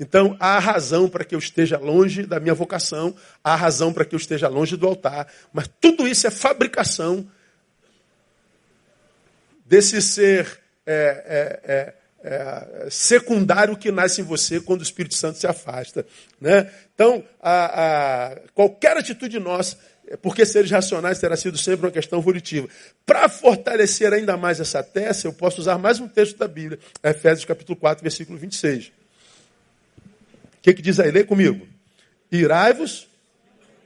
[0.00, 4.14] Então, há razão para que eu esteja longe da minha vocação, há razão para que
[4.14, 7.30] eu esteja longe do altar, mas tudo isso é fabricação
[9.66, 15.38] desse ser é, é, é é, secundário que nasce em você quando o Espírito Santo
[15.38, 16.06] se afasta.
[16.38, 16.70] Né?
[16.94, 19.78] Então, a, a, qualquer atitude nossa,
[20.20, 22.68] porque seres racionais terá sido sempre uma questão volitiva.
[23.06, 27.46] Para fortalecer ainda mais essa tese, eu posso usar mais um texto da Bíblia, Efésios
[27.46, 28.92] capítulo 4, versículo 26.
[30.60, 31.10] O que, que diz aí?
[31.10, 31.66] Lê comigo.
[32.30, 33.08] Irai-vos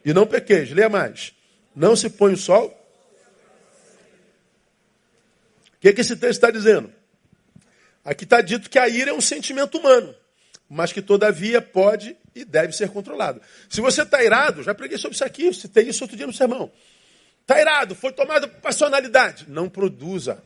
[0.04, 0.70] e não pequeis.
[0.72, 1.32] Leia mais.
[1.74, 2.68] Não se põe o sol.
[5.76, 6.92] O que, que esse texto está dizendo?
[8.04, 10.14] Aqui está dito que a ira é um sentimento humano,
[10.68, 13.40] mas que todavia pode e deve ser controlado.
[13.68, 16.70] Se você está irado, já preguei sobre isso aqui, citei isso outro dia no sermão.
[17.40, 19.46] Está irado, foi tomada passionalidade.
[19.48, 20.42] Não produza.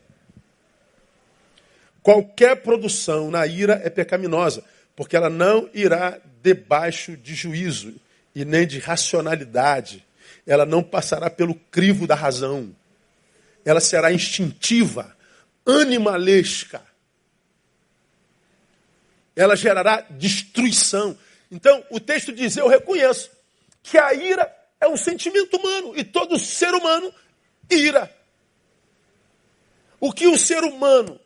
[2.02, 4.64] Qualquer produção na ira é pecaminosa,
[4.98, 7.94] porque ela não irá debaixo de juízo
[8.34, 10.04] e nem de racionalidade.
[10.44, 12.74] Ela não passará pelo crivo da razão.
[13.64, 15.16] Ela será instintiva,
[15.64, 16.82] animalesca
[19.38, 21.16] ela gerará destruição.
[21.48, 23.30] Então, o texto diz: Eu reconheço
[23.84, 27.14] que a ira é um sentimento humano e todo ser humano
[27.70, 28.12] ira.
[30.00, 31.20] O que o ser humano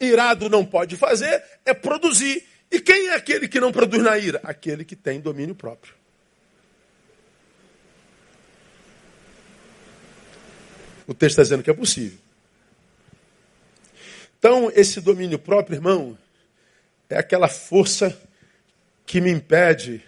[0.00, 2.42] irado não pode fazer é produzir.
[2.70, 4.40] E quem é aquele que não produz na ira?
[4.42, 5.94] Aquele que tem domínio próprio.
[11.06, 12.18] O texto está dizendo que é possível.
[14.38, 16.18] Então, esse domínio próprio, irmão,
[17.08, 18.16] é aquela força
[19.06, 20.02] que me impede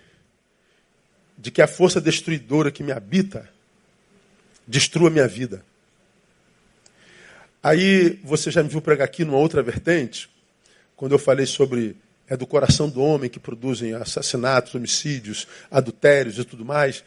[1.36, 3.48] de que a força destruidora que me habita
[4.66, 5.64] destrua minha vida.
[7.62, 10.28] Aí você já me viu pregar aqui numa outra vertente,
[10.96, 11.96] quando eu falei sobre
[12.28, 17.02] é do coração do homem que produzem assassinatos, homicídios, adultérios e tudo mais.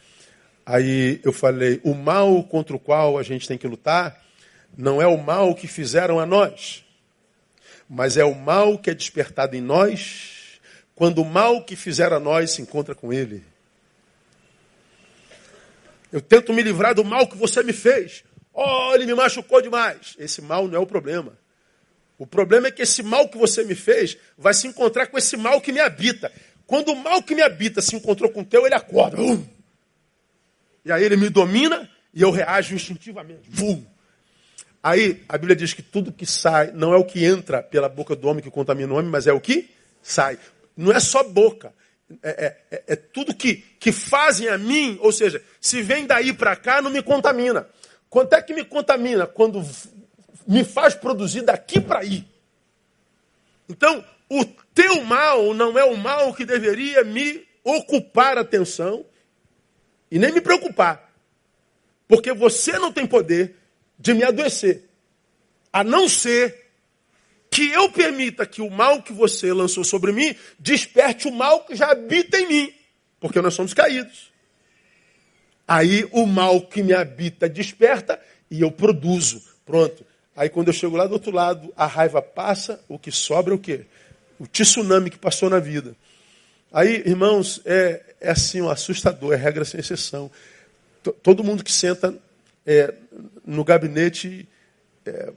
[0.66, 4.20] Aí eu falei, o mal contra o qual a gente tem que lutar
[4.76, 6.84] não é o mal que fizeram a nós,
[7.88, 10.60] mas é o mal que é despertado em nós
[10.94, 13.44] quando o mal que fizeram a nós se encontra com ele.
[16.10, 18.22] Eu tento me livrar do mal que você me fez.
[18.52, 20.14] Oh, ele me machucou demais.
[20.18, 21.38] Esse mal não é o problema.
[22.22, 25.36] O problema é que esse mal que você me fez vai se encontrar com esse
[25.36, 26.30] mal que me habita.
[26.68, 29.20] Quando o mal que me habita se encontrou com o teu, ele acorda.
[29.20, 29.44] Uh!
[30.84, 33.50] E aí ele me domina e eu reajo instintivamente.
[34.80, 38.14] Aí a Bíblia diz que tudo que sai não é o que entra pela boca
[38.14, 39.68] do homem que contamina o homem, mas é o que
[40.00, 40.38] sai.
[40.76, 41.74] Não é só boca.
[42.22, 46.32] É, é, é, é tudo que, que fazem a mim, ou seja, se vem daí
[46.32, 47.66] para cá, não me contamina.
[48.08, 49.26] Quanto é que me contamina?
[49.26, 49.60] Quando
[50.46, 52.26] me faz produzir daqui para aí.
[53.68, 59.04] Então, o teu mal não é o mal que deveria me ocupar atenção
[60.10, 61.12] e nem me preocupar,
[62.06, 63.56] porque você não tem poder
[63.98, 64.88] de me adoecer,
[65.72, 66.70] a não ser
[67.50, 71.76] que eu permita que o mal que você lançou sobre mim desperte o mal que
[71.76, 72.74] já habita em mim,
[73.20, 74.32] porque nós somos caídos.
[75.68, 79.42] Aí o mal que me habita desperta e eu produzo.
[79.64, 80.04] Pronto.
[80.36, 83.56] Aí quando eu chego lá do outro lado, a raiva passa, o que sobra é
[83.56, 83.84] o quê?
[84.38, 85.94] O tsunami que passou na vida.
[86.72, 90.30] Aí, irmãos, é, é assim, um assustador, é regra sem exceção.
[91.02, 92.16] T todo mundo que senta
[92.64, 92.94] é,
[93.44, 94.48] no gabinete,
[95.04, 95.32] é,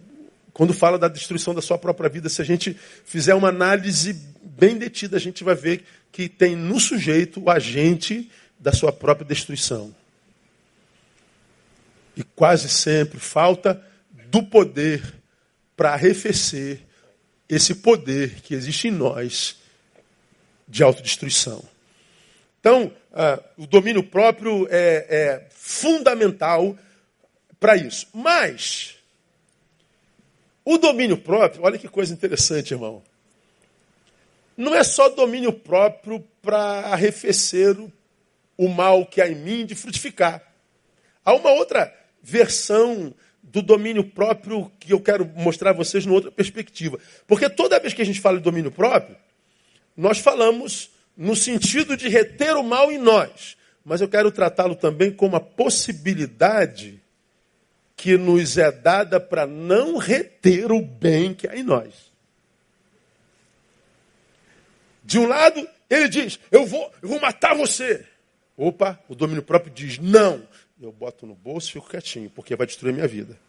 [0.54, 4.78] quando fala da destruição da sua própria vida, se a gente fizer uma análise bem
[4.78, 9.94] detida, a gente vai ver que tem no sujeito o agente da sua própria destruição.
[12.16, 13.84] E quase sempre falta
[14.30, 15.02] do poder
[15.76, 16.82] para arrefecer
[17.48, 19.58] esse poder que existe em nós
[20.68, 21.64] de autodestruição.
[22.60, 26.76] Então, uh, o domínio próprio é, é fundamental
[27.60, 28.08] para isso.
[28.14, 28.96] Mas,
[30.64, 33.04] o domínio próprio, olha que coisa interessante, irmão.
[34.58, 36.58] Não é só domínio próprio para
[36.88, 37.92] arrefecer o,
[38.58, 40.42] o mal que há em mim de frutificar.
[41.24, 43.14] Há uma outra versão
[43.56, 47.00] do domínio próprio que eu quero mostrar a vocês numa outra perspectiva.
[47.26, 49.16] Porque toda vez que a gente fala de domínio próprio,
[49.96, 53.56] nós falamos no sentido de reter o mal em nós.
[53.86, 57.02] Mas eu quero tratá-lo também como a possibilidade
[57.96, 62.12] que nos é dada para não reter o bem que há em nós.
[65.02, 68.06] De um lado, ele diz: Eu vou, eu vou matar você.
[68.58, 70.46] Opa, o domínio próprio diz: Não,
[70.82, 73.45] eu boto no bolso e fico quietinho, porque vai destruir minha vida.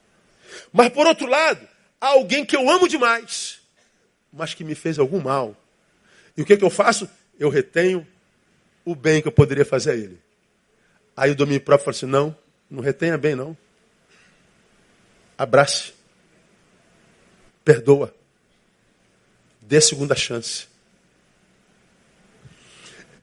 [0.73, 1.67] Mas por outro lado,
[2.01, 3.61] há alguém que eu amo demais,
[4.33, 5.57] mas que me fez algum mal.
[6.37, 7.09] E o que, que eu faço?
[7.39, 8.07] Eu retenho
[8.85, 10.21] o bem que eu poderia fazer a ele.
[11.17, 12.37] Aí o domínio próprio fala assim: não,
[12.71, 13.57] não retenha bem, não.
[15.37, 15.93] Abrace.
[17.65, 18.15] Perdoa.
[19.61, 20.69] Dê segunda chance.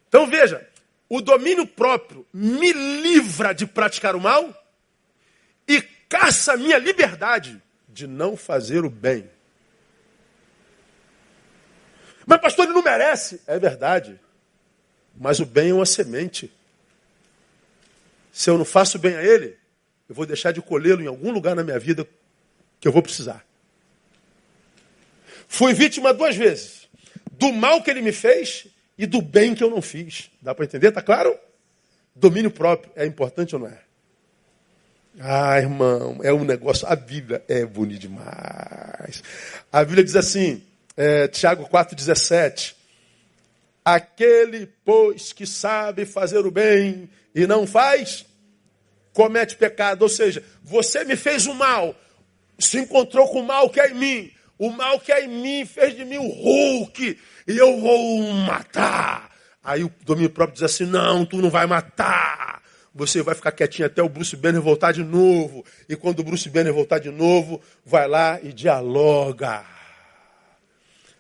[0.09, 0.67] Então veja,
[1.09, 4.62] o domínio próprio me livra de praticar o mal
[6.13, 9.27] caça a minha liberdade de não fazer o bem.
[12.23, 13.41] Mas, pastor, ele não merece.
[13.47, 14.19] É verdade.
[15.17, 16.53] Mas o bem é uma semente.
[18.31, 19.57] Se eu não faço bem a ele,
[20.07, 22.07] eu vou deixar de colhê-lo em algum lugar na minha vida
[22.79, 23.43] que eu vou precisar.
[25.47, 26.87] Fui vítima duas vezes:
[27.31, 28.67] do mal que ele me fez
[28.99, 30.29] e do bem que eu não fiz.
[30.39, 30.91] Dá para entender?
[30.91, 31.35] Tá claro?
[32.15, 33.92] Domínio próprio é importante ou não é?
[35.19, 36.87] Ah, irmão, é um negócio.
[36.87, 39.23] A Bíblia é bonita demais.
[39.71, 40.63] A Bíblia diz assim,
[40.97, 42.73] é, Tiago 4,17:
[43.85, 48.25] Aquele, pois, que sabe fazer o bem e não faz,
[49.13, 50.01] comete pecado.
[50.01, 51.95] Ou seja, você me fez o mal,
[52.57, 54.31] se encontrou com o mal que é em mim.
[54.57, 59.29] O mal que é em mim fez de mim o Hulk e eu vou matar.
[59.63, 62.62] Aí o domínio próprio diz assim: não, tu não vai matar.
[62.95, 65.65] Você vai ficar quietinho até o Bruce Banner voltar de novo.
[65.89, 69.65] E quando o Bruce Banner voltar de novo, vai lá e dialoga.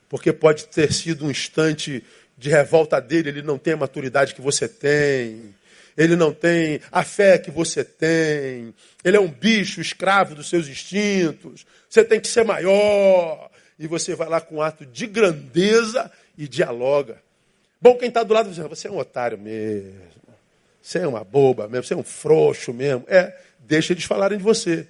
[0.07, 2.03] Porque pode ter sido um instante
[2.37, 5.55] de revolta dele, ele não tem a maturidade que você tem.
[5.95, 8.73] Ele não tem a fé que você tem.
[9.03, 11.65] Ele é um bicho escravo dos seus instintos.
[11.89, 16.47] Você tem que ser maior e você vai lá com um ato de grandeza e
[16.47, 17.21] dialoga.
[17.81, 19.99] Bom, quem está do lado você é um otário mesmo,
[20.83, 23.05] você é uma boba mesmo, você é um frouxo mesmo.
[23.07, 24.85] É, deixa eles falarem de você.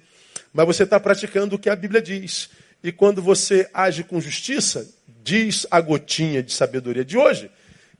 [0.52, 2.50] Mas você está praticando o que a Bíblia diz.
[2.82, 7.48] E quando você age com justiça, diz a gotinha de sabedoria de hoje,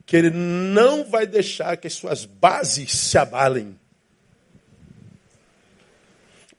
[0.05, 3.79] que ele não vai deixar que as suas bases se abalem.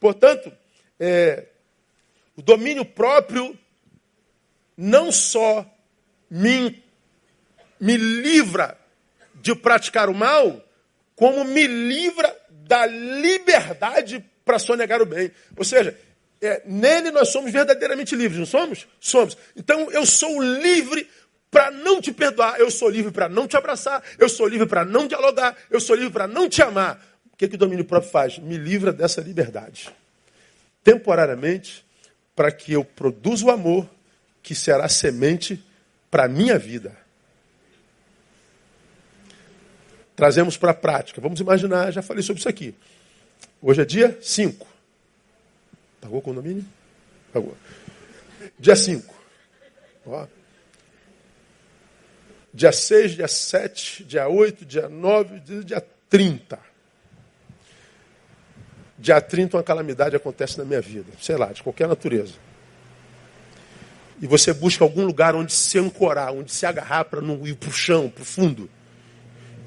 [0.01, 0.51] Portanto,
[0.99, 1.44] é,
[2.35, 3.57] o domínio próprio
[4.75, 5.71] não só
[6.31, 6.83] me,
[7.79, 8.79] me livra
[9.35, 10.65] de praticar o mal,
[11.17, 15.33] como me livra da liberdade para sonegar o bem.
[15.56, 15.98] Ou seja,
[16.40, 18.87] é, nele nós somos verdadeiramente livres, não somos?
[19.00, 19.37] Somos.
[19.56, 21.08] Então eu sou livre
[21.50, 24.85] para não te perdoar, eu sou livre para não te abraçar, eu sou livre para
[24.85, 27.02] não dialogar, eu sou livre para não te amar.
[27.33, 28.38] O que, que o domínio próprio faz?
[28.38, 29.90] Me livra dessa liberdade.
[30.85, 31.85] Temporariamente,
[32.35, 33.88] para que eu produza o amor
[34.42, 35.64] que será semente
[36.10, 36.96] para a minha vida.
[40.17, 41.21] Trazemos para a prática.
[41.21, 42.75] Vamos imaginar, já falei sobre isso aqui.
[43.60, 44.67] Hoje é dia 5.
[46.00, 46.64] Pagou o condomínio?
[47.33, 47.54] Pagou.
[48.58, 49.14] Dia 5.
[52.54, 56.58] Dia 6, dia 7, dia 8, dia 9, dia 30.
[58.98, 62.35] dia 30 uma calamidade acontece na minha vida, sei lá, de qualquer natureza.
[64.23, 67.69] E você busca algum lugar onde se ancorar, onde se agarrar para não ir para
[67.69, 68.71] o chão, para o fundo.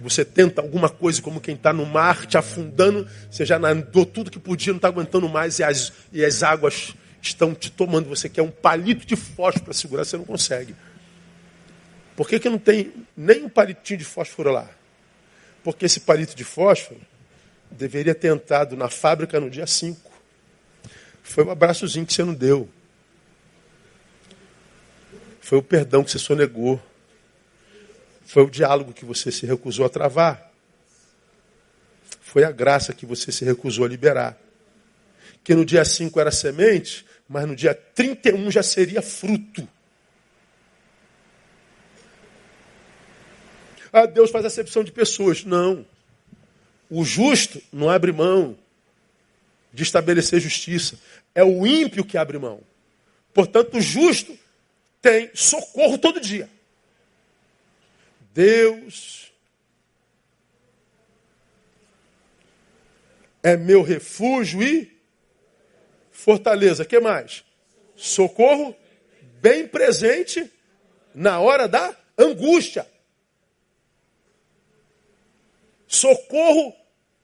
[0.02, 4.32] Você tenta alguma coisa como quem está no mar te afundando, você já nadou tudo
[4.32, 8.08] que podia, não está aguentando mais e as, e as águas estão te tomando.
[8.10, 10.76] Você quer um palito de fósforo para segurar, você não consegue.
[12.16, 14.70] Por que, que não tem nem um palitinho de fósforo lá?
[15.64, 17.00] Porque esse palito de fósforo
[17.72, 20.10] deveria ter entrado na fábrica no dia 5.
[21.24, 22.68] Foi um abraçozinho que você não deu.
[25.42, 26.82] Foi o perdão que você sonegou.
[28.30, 30.54] Foi o diálogo que você se recusou a travar.
[32.22, 34.38] Foi a graça que você se recusou a liberar.
[35.44, 39.68] Que no dia 5 era semente, mas no dia 31 já seria fruto.
[43.92, 45.44] Ah, Deus faz acepção de pessoas.
[45.44, 45.84] Não.
[46.88, 48.56] O justo não abre mão
[49.74, 51.00] de estabelecer justiça.
[51.34, 52.62] É o ímpio que abre mão.
[53.34, 54.38] Portanto, o justo
[55.02, 56.48] tem socorro todo dia.
[58.34, 59.32] Deus
[63.42, 65.00] é meu refúgio e
[66.12, 66.86] fortaleza.
[66.86, 67.44] que mais?
[67.96, 68.76] Socorro
[69.42, 70.52] bem presente
[71.14, 72.88] na hora da angústia.
[75.88, 76.76] Socorro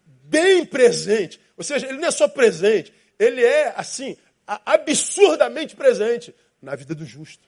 [0.05, 1.39] bem presente.
[1.57, 7.05] Ou seja, ele não é só presente, ele é, assim, absurdamente presente na vida do
[7.05, 7.47] justo.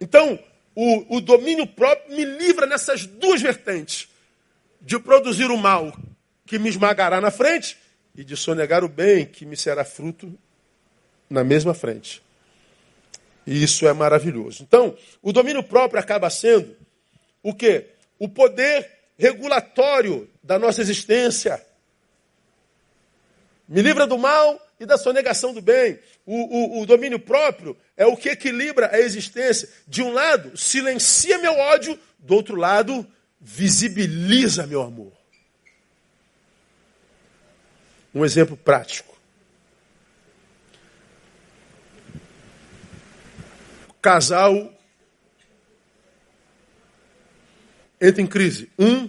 [0.00, 0.38] Então,
[0.74, 4.08] o, o domínio próprio me livra nessas duas vertentes:
[4.80, 5.92] de produzir o mal
[6.46, 7.76] que me esmagará na frente
[8.14, 10.32] e de sonegar o bem que me será fruto
[11.28, 12.22] na mesma frente.
[13.46, 14.62] E isso é maravilhoso.
[14.62, 16.76] Então, o domínio próprio acaba sendo
[17.42, 17.86] o quê?
[18.18, 21.64] O poder regulatório da nossa existência.
[23.68, 25.98] Me livra do mal e da sonegação do bem.
[26.24, 29.68] O, o, o, domínio próprio é o que equilibra a existência.
[29.86, 33.06] De um lado, silencia meu ódio, do outro lado,
[33.40, 35.12] visibiliza meu amor.
[38.14, 39.16] Um exemplo prático.
[44.00, 44.72] Casal
[48.00, 48.70] entra em crise.
[48.78, 49.08] Um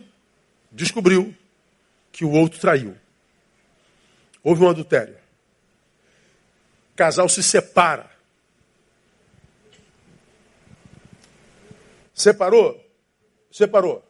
[0.71, 1.35] descobriu
[2.11, 2.97] que o outro traiu.
[4.43, 5.18] Houve um adultério.
[6.99, 8.11] Casal se separa.
[12.13, 12.85] Separou?
[13.49, 14.05] Separou.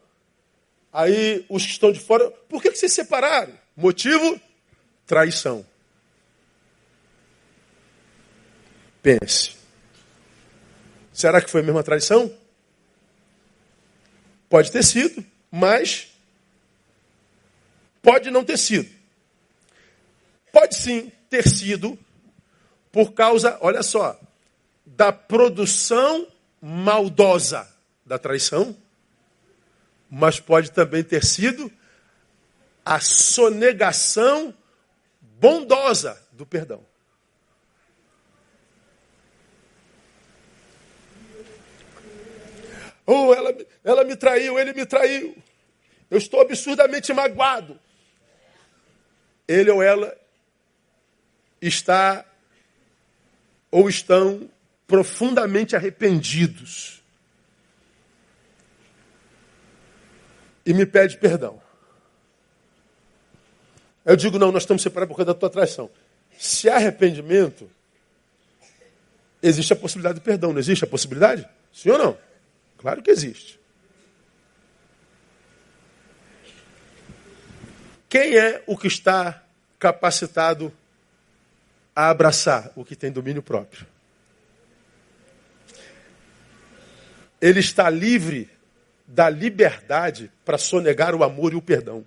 [0.92, 3.54] Aí os que estão de fora, por que, que se separaram?
[3.78, 4.42] Motivo?
[5.06, 5.64] Traição.
[9.04, 9.56] Pense.
[11.14, 12.36] Será que foi a mesma traição?
[14.50, 16.08] Pode ter sido, mas
[18.02, 18.90] pode não ter sido.
[20.52, 21.96] Pode sim ter sido
[22.92, 24.20] por causa, olha só,
[24.86, 26.28] da produção
[26.62, 27.68] maldosa
[28.06, 28.76] da traição,
[30.10, 31.72] mas pode também ter sido
[32.84, 34.54] a sonegação
[35.22, 36.84] bondosa do perdão.
[43.06, 45.36] Oh, ela, ela me traiu, ele me traiu.
[46.10, 47.80] Eu estou absurdamente magoado.
[49.48, 50.16] Ele ou ela
[51.62, 52.24] está
[53.72, 54.50] ou estão
[54.88, 57.02] profundamente arrependidos.
[60.66, 61.62] E me pede perdão.
[64.06, 65.90] Eu digo, não, nós estamos separados por causa da tua traição.
[66.38, 67.70] Se há arrependimento,
[69.42, 71.48] existe a possibilidade de perdão, não existe a possibilidade?
[71.72, 72.18] Sim ou não?
[72.78, 73.60] Claro que existe.
[78.10, 79.44] Quem é o que está
[79.78, 80.74] capacitado
[82.00, 83.86] a abraçar o que tem domínio próprio?
[87.42, 88.50] Ele está livre
[89.06, 92.06] da liberdade para sonegar o amor e o perdão.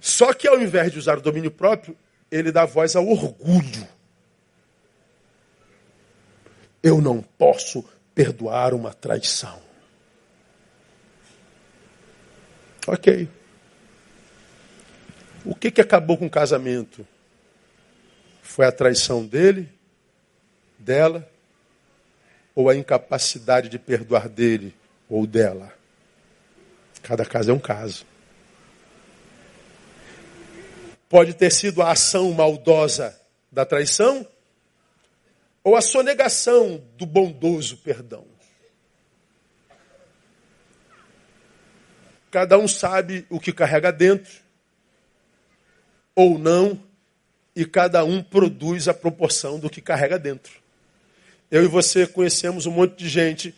[0.00, 1.96] Só que ao invés de usar o domínio próprio,
[2.32, 3.86] ele dá voz ao orgulho.
[6.82, 9.62] Eu não posso perdoar uma traição.
[12.88, 13.28] Ok.
[15.44, 17.06] O que, que acabou com o casamento?
[18.48, 19.68] Foi a traição dele,
[20.78, 21.30] dela,
[22.54, 24.74] ou a incapacidade de perdoar dele
[25.06, 25.72] ou dela?
[27.02, 28.06] Cada caso é um caso.
[31.10, 33.20] Pode ter sido a ação maldosa
[33.52, 34.26] da traição,
[35.62, 38.26] ou a sonegação do bondoso perdão.
[42.30, 44.40] Cada um sabe o que carrega dentro,
[46.16, 46.87] ou não,
[47.58, 50.52] e cada um produz a proporção do que carrega dentro.
[51.50, 53.52] Eu e você conhecemos um monte de gente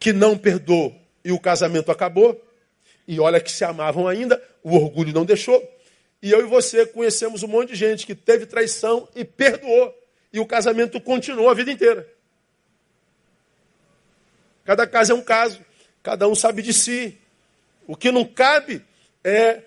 [0.00, 2.42] que não perdoou e o casamento acabou,
[3.06, 5.62] e olha que se amavam ainda, o orgulho não deixou.
[6.22, 9.94] E eu e você conhecemos um monte de gente que teve traição e perdoou,
[10.32, 12.08] e o casamento continuou a vida inteira.
[14.64, 15.60] Cada caso é um caso,
[16.02, 17.18] cada um sabe de si,
[17.86, 18.82] o que não cabe
[19.22, 19.64] é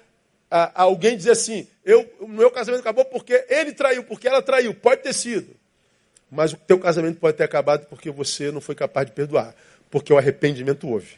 [0.50, 4.42] a, a alguém dizer assim: eu, o meu casamento acabou porque ele traiu, porque ela
[4.42, 4.74] traiu.
[4.74, 5.56] Pode ter sido.
[6.30, 9.56] Mas o teu casamento pode ter acabado porque você não foi capaz de perdoar.
[9.90, 11.18] Porque o arrependimento houve.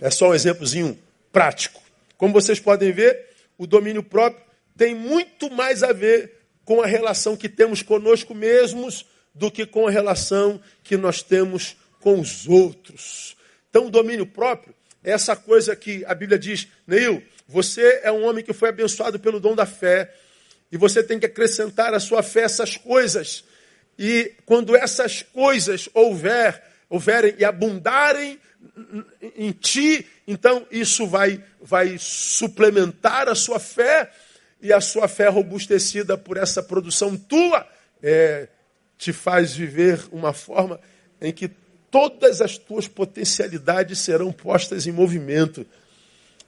[0.00, 0.98] É só um exemplozinho
[1.32, 1.82] prático.
[2.16, 4.44] Como vocês podem ver, o domínio próprio
[4.76, 9.04] tem muito mais a ver com a relação que temos conosco mesmos
[9.34, 13.36] do que com a relação que nós temos com os outros.
[13.68, 14.74] Então, o domínio próprio
[15.04, 19.38] essa coisa que a Bíblia diz, Neil, você é um homem que foi abençoado pelo
[19.38, 20.12] dom da fé,
[20.72, 23.44] e você tem que acrescentar à sua fé essas coisas.
[23.98, 28.40] E quando essas coisas houver, houverem e abundarem
[29.36, 34.10] em ti, então isso vai, vai suplementar a sua fé,
[34.64, 37.68] e a sua fé robustecida por essa produção tua
[38.02, 38.48] é,
[38.96, 40.80] te faz viver uma forma
[41.20, 41.50] em que
[41.94, 45.64] todas as tuas potencialidades serão postas em movimento.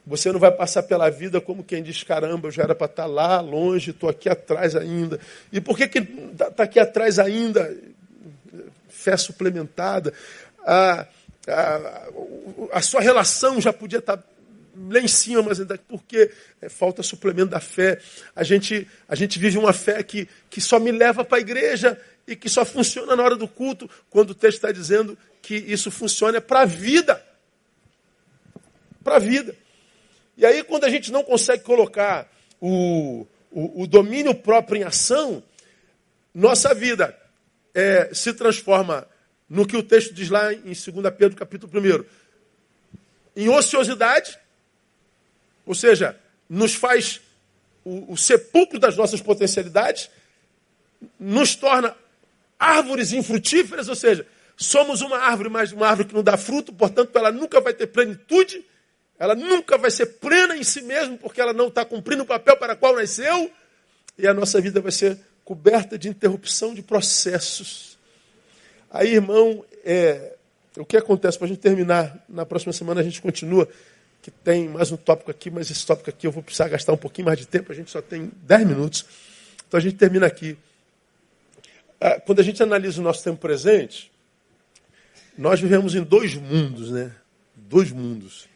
[0.05, 3.05] Você não vai passar pela vida como quem diz: caramba, eu já era para estar
[3.05, 5.20] tá lá longe, estou aqui atrás ainda.
[5.53, 7.76] E por que está tá aqui atrás ainda?
[8.88, 10.12] Fé suplementada.
[10.66, 11.07] A,
[11.47, 12.09] a,
[12.72, 14.24] a sua relação já podia estar tá
[14.90, 16.28] lá em cima, mas ainda porque
[16.61, 18.01] é, falta suplemento da fé.
[18.34, 21.97] A gente, a gente vive uma fé que, que só me leva para a igreja
[22.26, 25.90] e que só funciona na hora do culto, quando o texto está dizendo que isso
[25.90, 27.24] funciona para a vida.
[29.04, 29.54] Para a vida.
[30.36, 35.42] E aí, quando a gente não consegue colocar o, o, o domínio próprio em ação,
[36.34, 37.16] nossa vida
[37.72, 39.06] é, se transforma
[39.48, 40.84] no que o texto diz lá em 2
[41.16, 42.04] Pedro, capítulo 1,
[43.36, 44.36] em ociosidade,
[45.64, 46.18] ou seja,
[46.48, 47.20] nos faz
[47.84, 50.10] o, o sepulcro das nossas potencialidades,
[51.20, 51.94] nos torna
[52.59, 54.26] árvores infrutíferas, ou seja,
[54.57, 57.88] Somos uma árvore, mas uma árvore que não dá fruto, portanto, ela nunca vai ter
[57.88, 58.64] plenitude,
[59.18, 62.57] ela nunca vai ser plena em si mesma, porque ela não está cumprindo o papel
[62.57, 63.50] para o qual nasceu,
[64.16, 67.98] e a nossa vida vai ser coberta de interrupção de processos.
[68.90, 70.34] Aí, irmão, é,
[70.78, 71.36] o que acontece?
[71.36, 73.68] Para a gente terminar, na próxima semana a gente continua,
[74.22, 76.96] que tem mais um tópico aqui, mas esse tópico aqui eu vou precisar gastar um
[76.96, 79.04] pouquinho mais de tempo, a gente só tem 10 minutos.
[79.68, 80.57] Então a gente termina aqui.
[82.01, 84.12] Ah, quando a gente analisa o nosso tempo presente,
[85.36, 87.14] nós vivemos em dois mundos, né?
[87.55, 88.49] Dois mundos.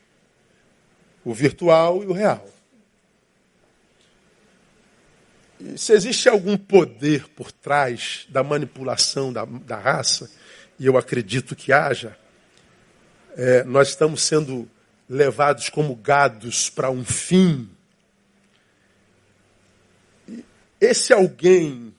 [1.24, 2.46] O virtual e o real.
[5.58, 10.30] E se existe algum poder por trás da manipulação da, da raça,
[10.78, 12.16] e eu acredito que haja,
[13.36, 14.68] é, nós estamos sendo
[15.08, 17.68] levados como gados para um fim.
[20.80, 21.94] Esse alguém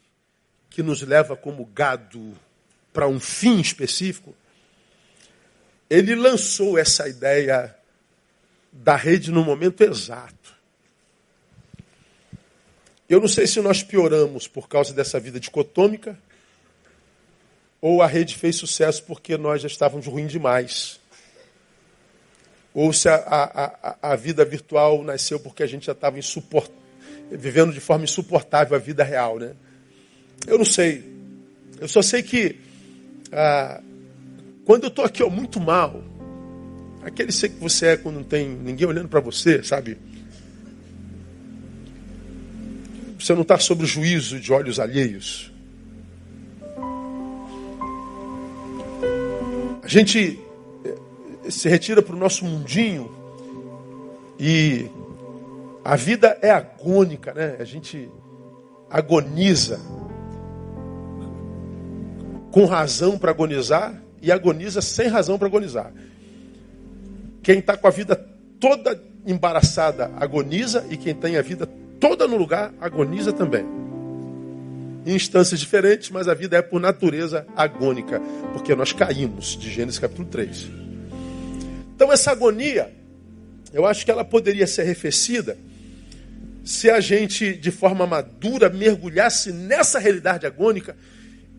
[0.72, 2.34] que nos leva como gado
[2.91, 4.36] para um fim específico
[5.91, 7.76] ele lançou essa ideia
[8.72, 10.55] da rede no momento exato.
[13.09, 16.17] Eu não sei se nós pioramos por causa dessa vida dicotômica,
[17.82, 20.97] ou a rede fez sucesso porque nós já estávamos ruins demais.
[22.74, 26.17] Ou se a, a, a, vida virtual nasceu porque a gente já estava
[27.30, 29.38] vivendo de forma insuportável a vida real.
[29.38, 29.53] Né?
[30.48, 31.04] Eu não sei.
[31.80, 32.58] Eu só sei que
[33.32, 33.82] ah,
[34.66, 36.04] quando eu estou aqui ó, muito mal,
[37.04, 39.98] aquele ser que você é quando não tem ninguém olhando para você, sabe?
[43.20, 45.52] Você não está sob o juízo de olhos alheios.
[49.84, 50.39] A gente
[50.86, 53.12] eh, se retira para o nosso mundinho
[54.39, 54.88] e
[55.84, 57.58] a vida é agônica, né?
[57.60, 58.10] A gente
[58.89, 59.80] agoniza
[62.52, 65.91] com razão para agonizar e agoniza sem razão para agonizar.
[67.41, 68.16] Quem está com a vida
[68.60, 71.68] toda embaraçada agoniza e quem tem a vida
[71.99, 73.66] toda no lugar agoniza também.
[75.06, 78.22] Em instâncias diferentes, mas a vida é por natureza agônica,
[78.54, 80.68] porque nós caímos, de Gênesis capítulo 3.
[81.95, 82.93] Então essa agonia,
[83.74, 85.58] eu acho que ela poderia ser arrefecida
[86.64, 90.95] se a gente, de forma madura, mergulhasse nessa realidade agônica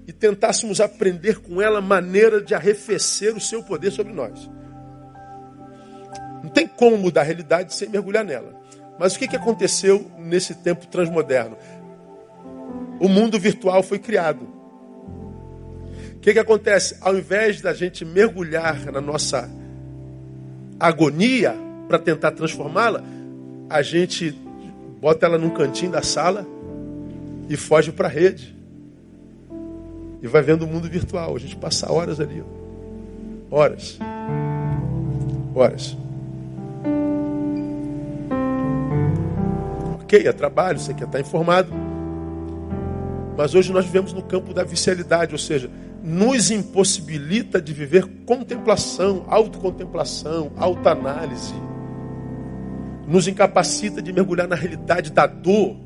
[0.06, 4.50] e tentássemos aprender com ela maneira de arrefecer o seu poder sobre nós.
[6.76, 8.60] como mudar a realidade sem mergulhar nela.
[8.98, 11.56] Mas o que, que aconteceu nesse tempo transmoderno?
[13.00, 14.42] O mundo virtual foi criado.
[16.16, 16.96] O que, que acontece?
[17.00, 19.48] Ao invés da gente mergulhar na nossa
[20.78, 21.54] agonia
[21.88, 23.02] para tentar transformá-la,
[23.68, 24.30] a gente
[25.00, 26.46] bota ela num cantinho da sala
[27.48, 28.56] e foge para a rede.
[30.22, 31.34] E vai vendo o mundo virtual.
[31.34, 32.42] A gente passa horas ali.
[33.50, 33.98] Horas.
[35.52, 35.96] Horas.
[40.02, 41.72] Ok, é trabalho, você quer estar informado.
[43.36, 45.70] Mas hoje nós vivemos no campo da vicialidade, ou seja,
[46.02, 51.54] nos impossibilita de viver contemplação, autocontemplação, autoanálise.
[53.08, 55.76] Nos incapacita de mergulhar na realidade da dor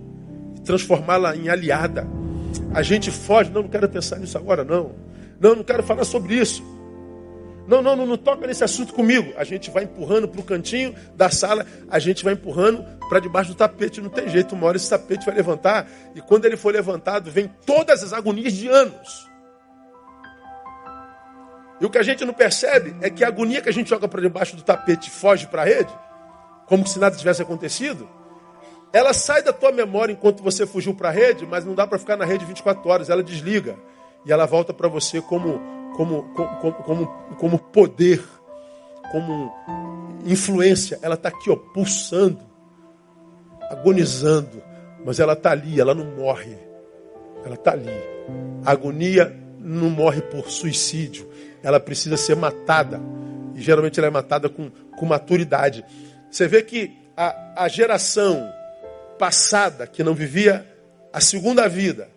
[0.57, 2.07] e transformá-la em aliada.
[2.75, 4.93] A gente foge, não, não quero pensar nisso agora, não.
[5.41, 6.63] Não, não quero falar sobre isso.
[7.67, 9.33] Não, não, não, não toca nesse assunto comigo.
[9.37, 13.51] A gente vai empurrando para o cantinho da sala, a gente vai empurrando para debaixo
[13.51, 14.01] do tapete.
[14.01, 17.51] Não tem jeito, uma hora esse tapete vai levantar, e quando ele for levantado, vem
[17.65, 19.27] todas as agonias de anos.
[21.81, 24.09] E o que a gente não percebe é que a agonia que a gente joga
[24.09, 25.93] para debaixo do tapete foge para a rede,
[26.67, 28.09] como se nada tivesse acontecido,
[28.93, 31.99] ela sai da tua memória enquanto você fugiu para a rede, mas não dá para
[31.99, 33.77] ficar na rede 24 horas, ela desliga.
[34.25, 35.61] E ela volta para você como
[35.97, 37.07] como, como, como,
[37.39, 38.23] como poder,
[39.11, 39.53] como
[40.25, 40.99] influência.
[41.03, 42.39] Ela está aqui, ó, pulsando,
[43.71, 44.63] agonizando,
[45.05, 46.57] mas ela está ali, ela não morre.
[47.45, 47.89] Ela está ali.
[48.65, 51.29] A agonia não morre por suicídio,
[51.63, 53.01] ela precisa ser matada.
[53.55, 55.85] E geralmente ela é matada com, com maturidade.
[56.31, 58.53] Você vê que a, a geração
[59.19, 60.67] passada, que não vivia
[61.13, 62.09] a segunda vida,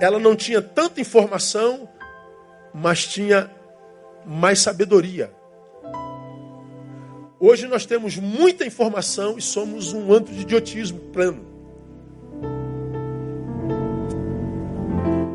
[0.00, 1.88] ela não tinha tanta informação
[2.74, 3.48] mas tinha
[4.26, 5.30] mais sabedoria.
[7.38, 11.54] Hoje nós temos muita informação e somos um antro de idiotismo pleno.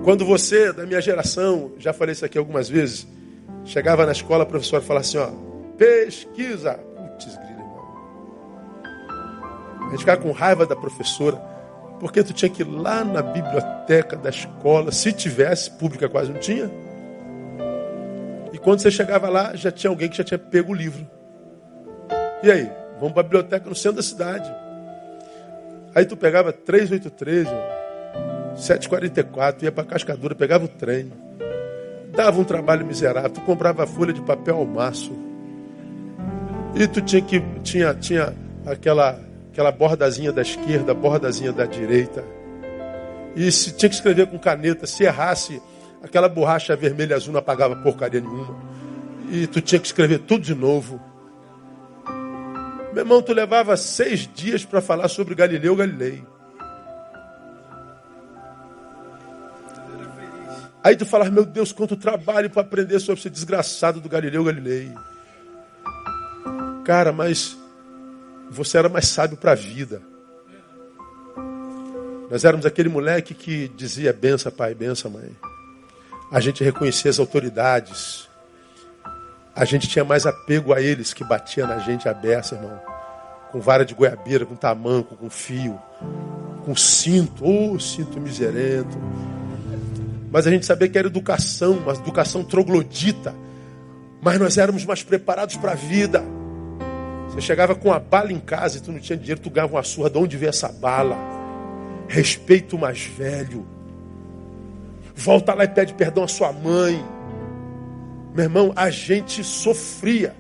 [0.04, 3.08] Quando você, da minha geração, já falei isso aqui algumas vezes,
[3.64, 5.30] chegava na escola, a professora falava assim, ó,
[5.78, 6.74] pesquisa.
[6.74, 7.49] Putz.
[9.90, 11.38] A gente ficava com raiva da professora,
[12.00, 16.40] porque tu tinha que ir lá na biblioteca da escola, se tivesse, pública quase não
[16.40, 16.72] tinha,
[18.70, 21.08] quando você chegava lá, já tinha alguém que já tinha pego o livro.
[22.44, 22.70] E aí?
[23.00, 24.54] Vamos para a biblioteca no centro da cidade.
[25.96, 27.48] Aí tu pegava 383,
[28.56, 31.12] 744, ia para cascadura, pegava o trem.
[32.16, 33.30] Dava um trabalho miserável.
[33.30, 35.12] Tu comprava folha de papel ao maço.
[36.76, 38.36] E tu tinha que tinha tinha
[38.66, 39.20] aquela
[39.60, 42.24] aquela bordazinha da esquerda, bordazinha da direita.
[43.36, 45.62] E se tinha que escrever com caneta, se errasse
[46.02, 48.56] Aquela borracha vermelha e azul não apagava porcaria nenhuma.
[49.30, 51.00] E tu tinha que escrever tudo de novo.
[52.94, 56.24] Meu irmão, tu levava seis dias para falar sobre Galileu Galilei.
[60.82, 64.94] Aí tu falas, meu Deus, quanto trabalho para aprender sobre esse desgraçado do Galileu Galilei.
[66.86, 67.58] Cara, mas
[68.50, 70.02] você era mais sábio para a vida.
[72.30, 75.36] Nós éramos aquele moleque que dizia benção pai, benção mãe
[76.32, 78.30] a gente reconhecia as autoridades.
[79.56, 82.80] A gente tinha mais apego a eles que batia na gente a beça, irmão.
[83.52, 85.80] Com vara de goiabeira, com tamanco, com fio,
[86.64, 88.96] com cinto, ô oh, cinto miserento.
[90.32, 93.34] Mas a gente sabia que era educação, uma educação troglodita.
[94.22, 96.24] Mas nós éramos mais preparados para a vida.
[97.40, 99.84] Você chegava com a bala em casa e tu não tinha dinheiro, tu ganhava uma
[99.84, 100.10] surra.
[100.10, 101.18] De onde veio essa bala?
[102.08, 103.66] Respeito o mais velho
[105.20, 107.04] volta lá e pede perdão à sua mãe.
[108.34, 110.34] Meu irmão, a gente sofria.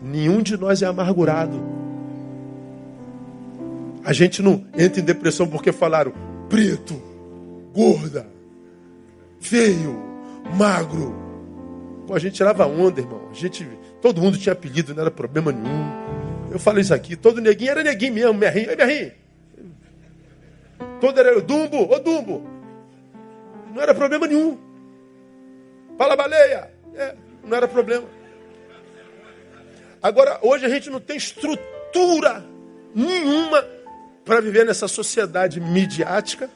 [0.00, 1.62] Nenhum de nós é amargurado.
[4.04, 6.12] A gente não entra em depressão porque falaram
[6.48, 7.00] preto,
[7.74, 8.26] gorda,
[9.40, 9.98] feio,
[10.56, 11.14] magro.
[12.06, 13.28] Pô, a gente tirava onda, irmão.
[13.30, 13.66] A gente,
[14.00, 16.03] todo mundo tinha apelido, não era problema nenhum.
[16.54, 19.12] Eu falei isso aqui, todo neguinho era neguinho mesmo, me ri, me ri.
[21.00, 22.48] Todo era Dumbo, ô Dumbo.
[23.74, 24.56] Não era problema nenhum.
[25.98, 26.70] Fala baleia.
[26.94, 28.06] É, não era problema.
[30.00, 32.44] Agora, hoje a gente não tem estrutura
[32.94, 33.66] nenhuma
[34.24, 36.48] para viver nessa sociedade midiática.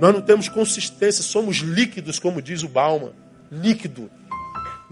[0.00, 3.12] Nós não temos consistência, somos líquidos, como diz o Bauman.
[3.50, 4.10] Líquido.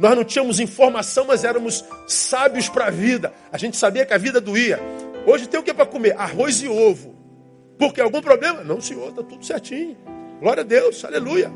[0.00, 3.34] Nós não tínhamos informação, mas éramos sábios para a vida.
[3.52, 4.80] A gente sabia que a vida doía.
[5.26, 6.16] Hoje tem o que para comer?
[6.16, 7.14] Arroz e ovo.
[7.78, 8.64] Porque algum problema?
[8.64, 9.98] Não, senhor, está tudo certinho.
[10.40, 11.52] Glória a Deus, aleluia.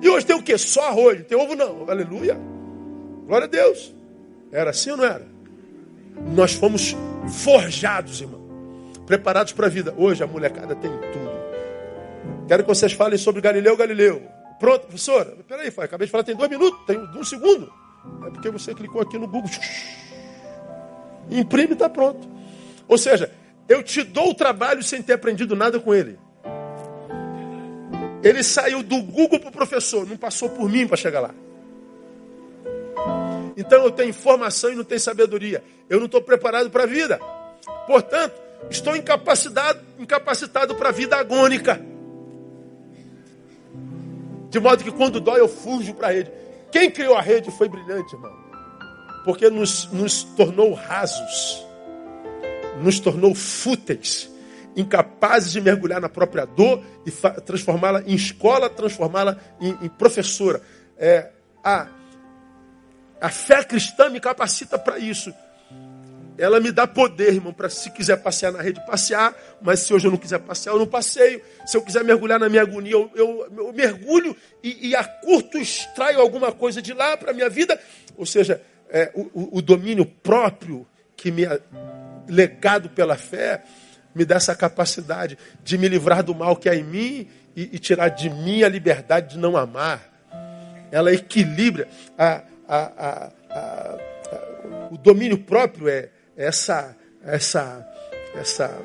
[0.00, 0.56] E hoje tem o que?
[0.56, 2.38] Só arroz, tem ovo não, aleluia.
[3.26, 3.92] Glória a Deus.
[4.52, 5.26] Era assim ou não era?
[6.36, 6.94] Nós fomos
[7.42, 8.40] forjados, irmão.
[9.06, 9.92] Preparados para a vida.
[9.98, 11.34] Hoje a molecada tem tudo.
[12.46, 14.22] Quero que vocês falem sobre Galileu Galileu.
[14.64, 15.36] Pronto, professora.
[15.46, 17.70] Peraí, foi, acabei de falar, tem dois minutos, tem um segundo.
[18.26, 19.50] É porque você clicou aqui no Google.
[21.30, 22.26] Imprime e está pronto.
[22.88, 23.30] Ou seja,
[23.68, 26.18] eu te dou o trabalho sem ter aprendido nada com ele.
[28.22, 31.34] Ele saiu do Google para o professor, não passou por mim para chegar lá.
[33.58, 35.62] Então eu tenho informação e não tenho sabedoria.
[35.90, 37.20] Eu não estou preparado para a vida.
[37.86, 38.40] Portanto,
[38.70, 41.92] estou incapacitado, incapacitado para a vida agônica.
[44.54, 46.30] De modo que quando dói eu fujo para a rede.
[46.70, 48.32] Quem criou a rede foi brilhante, irmão.
[49.24, 51.66] Porque nos, nos tornou rasos,
[52.80, 54.30] nos tornou fúteis,
[54.76, 60.62] incapazes de mergulhar na própria dor e transformá-la em escola, transformá-la em, em, professora.
[60.96, 61.32] É,
[61.64, 61.88] a,
[63.20, 65.34] a fé cristã me capacita para isso.
[66.36, 69.34] Ela me dá poder, irmão, para se quiser passear na rede, passear.
[69.62, 71.40] Mas se hoje eu não quiser passear, eu não passeio.
[71.64, 75.58] Se eu quiser mergulhar na minha agonia, eu, eu, eu mergulho e, e, a curto
[75.58, 77.78] extraio alguma coisa de lá para a minha vida.
[78.16, 78.60] Ou seja,
[78.90, 81.60] é, o, o domínio próprio que me é
[82.28, 83.62] legado pela fé
[84.14, 87.78] me dá essa capacidade de me livrar do mal que há em mim e, e
[87.78, 90.12] tirar de mim a liberdade de não amar.
[90.90, 91.88] Ela equilibra.
[92.16, 93.98] A, a, a,
[94.90, 97.86] o domínio próprio é essa, essa,
[98.34, 98.82] essa,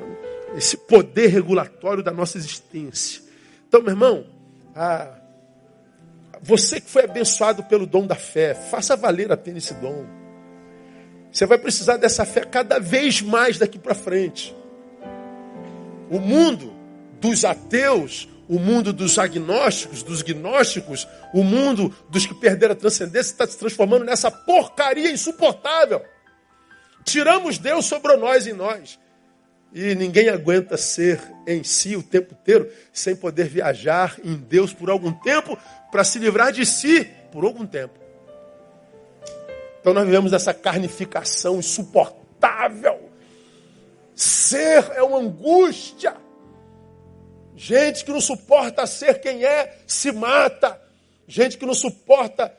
[0.56, 3.22] esse poder regulatório da nossa existência.
[3.68, 4.26] Então, meu irmão,
[4.74, 5.20] a,
[6.42, 10.06] você que foi abençoado pelo dom da fé, faça valer a pena esse dom.
[11.30, 14.56] Você vai precisar dessa fé cada vez mais daqui para frente.
[16.10, 16.72] O mundo
[17.20, 23.30] dos ateus, o mundo dos agnósticos, dos gnósticos, o mundo dos que perderam a transcendência
[23.30, 26.02] está se transformando nessa porcaria insuportável.
[27.10, 28.96] Tiramos Deus sobre nós em nós.
[29.72, 34.88] E ninguém aguenta ser em si o tempo inteiro sem poder viajar em Deus por
[34.88, 35.58] algum tempo
[35.90, 37.98] para se livrar de si por algum tempo.
[39.80, 43.10] Então nós vivemos essa carnificação insuportável.
[44.14, 46.14] Ser é uma angústia.
[47.56, 50.80] Gente que não suporta ser quem é, se mata.
[51.26, 52.54] Gente que não suporta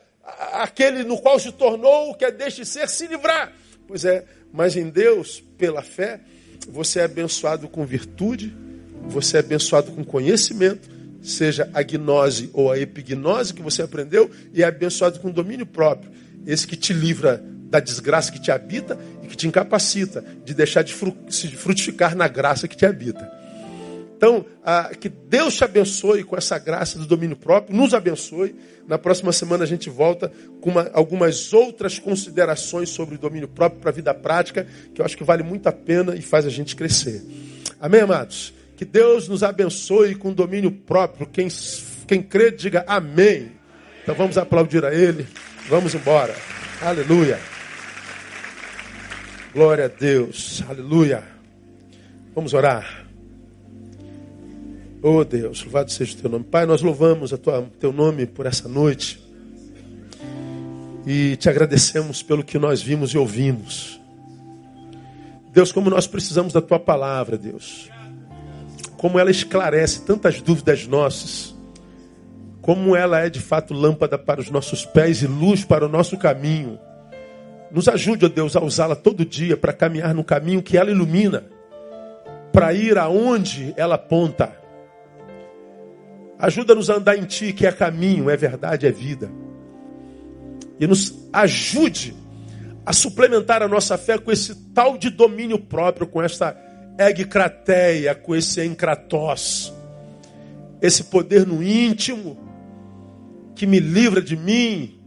[0.52, 3.52] aquele no qual se tornou, que é deixe ser, se livrar.
[3.86, 6.20] Pois é, mas em Deus, pela fé,
[6.68, 8.54] você é abençoado com virtude,
[9.08, 10.88] você é abençoado com conhecimento,
[11.22, 16.10] seja a gnose ou a epignose que você aprendeu, e é abençoado com domínio próprio,
[16.46, 20.82] esse que te livra da desgraça que te habita e que te incapacita de deixar
[20.82, 23.41] de frutificar na graça que te habita.
[24.22, 24.46] Então,
[25.00, 28.54] que Deus te abençoe com essa graça do domínio próprio, nos abençoe.
[28.86, 33.80] Na próxima semana a gente volta com uma, algumas outras considerações sobre o domínio próprio
[33.80, 34.64] para a vida prática,
[34.94, 37.20] que eu acho que vale muito a pena e faz a gente crescer.
[37.80, 38.54] Amém, amados?
[38.76, 41.26] Que Deus nos abençoe com domínio próprio.
[41.26, 41.48] Quem,
[42.06, 43.50] quem crê, diga amém.
[44.04, 45.26] Então vamos aplaudir a Ele.
[45.68, 46.36] Vamos embora.
[46.80, 47.40] Aleluia.
[49.52, 50.62] Glória a Deus.
[50.68, 51.24] Aleluia.
[52.36, 53.01] Vamos orar.
[55.04, 56.44] Oh Deus, louvado seja o teu nome.
[56.44, 59.20] Pai, nós louvamos o teu nome por essa noite.
[61.04, 64.00] E te agradecemos pelo que nós vimos e ouvimos.
[65.52, 67.90] Deus, como nós precisamos da tua palavra, Deus.
[68.96, 71.52] Como ela esclarece tantas dúvidas nossas.
[72.60, 76.16] Como ela é de fato lâmpada para os nossos pés e luz para o nosso
[76.16, 76.78] caminho.
[77.72, 81.42] Nos ajude, ó Deus, a usá-la todo dia para caminhar no caminho que ela ilumina,
[82.52, 84.61] para ir aonde ela aponta
[86.42, 89.30] Ajuda-nos a andar em Ti, que é caminho, é verdade, é vida.
[90.80, 92.16] E nos ajude
[92.84, 96.56] a suplementar a nossa fé com esse tal de domínio próprio, com essa
[96.98, 99.72] egcrateia, com esse encratós.
[100.80, 102.36] Esse poder no íntimo
[103.54, 105.00] que me livra de mim,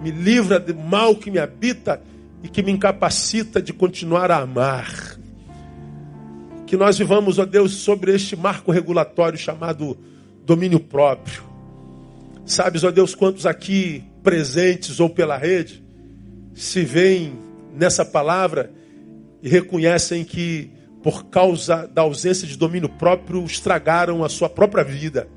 [0.00, 2.00] me livra do mal que me habita
[2.44, 5.18] e que me incapacita de continuar a amar.
[6.64, 9.98] Que nós vivamos, ó Deus, sobre este marco regulatório chamado
[10.44, 11.42] domínio próprio.
[12.44, 15.82] Sabes, ó Deus, quantos aqui presentes ou pela rede
[16.54, 17.32] se veem
[17.72, 18.72] nessa palavra
[19.42, 20.70] e reconhecem que,
[21.02, 25.28] por causa da ausência de domínio próprio, estragaram a sua própria vida.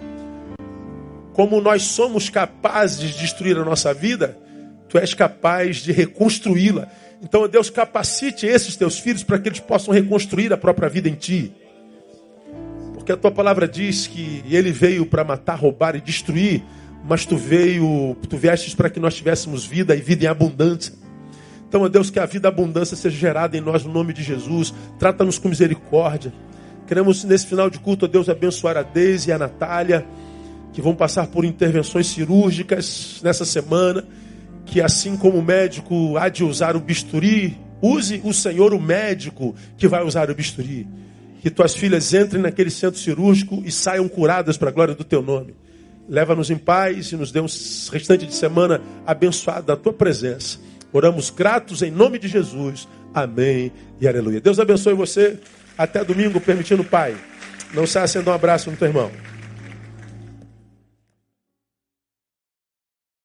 [1.34, 4.38] Como nós somos capazes de destruir a nossa vida,
[4.90, 6.90] tu és capaz de reconstruí-la.
[7.22, 11.16] Então, Deus, capacite esses teus filhos para que eles possam reconstruir a própria vida em
[11.16, 11.54] ti.
[13.04, 16.64] Porque a tua palavra diz que ele veio para matar, roubar e destruir,
[17.04, 20.94] mas tu veio, tu viestes para que nós tivéssemos vida e vida em abundância.
[21.68, 24.74] Então, ó Deus, que a vida abundância seja gerada em nós no nome de Jesus.
[24.98, 26.34] Trata-nos com misericórdia.
[26.88, 30.06] Queremos, nesse final de culto, ó Deus, abençoar a Deise e a Natália,
[30.72, 34.06] que vão passar por intervenções cirúrgicas nessa semana.
[34.66, 39.54] Que assim como o médico há de usar o bisturi, use o Senhor o médico
[39.76, 40.88] que vai usar o bisturi.
[41.44, 45.22] Que tuas filhas entrem naquele centro cirúrgico e saiam curadas para a glória do teu
[45.22, 45.54] nome.
[46.08, 47.48] Leva-nos em paz e nos dê um
[47.92, 50.58] restante de semana abençoado da tua presença.
[50.94, 52.88] Oramos gratos em nome de Jesus.
[53.14, 54.40] Amém e aleluia.
[54.40, 55.38] Deus abençoe você.
[55.78, 57.14] Até domingo, permitindo, Pai.
[57.74, 59.12] Não saia sendo um abraço no teu irmão.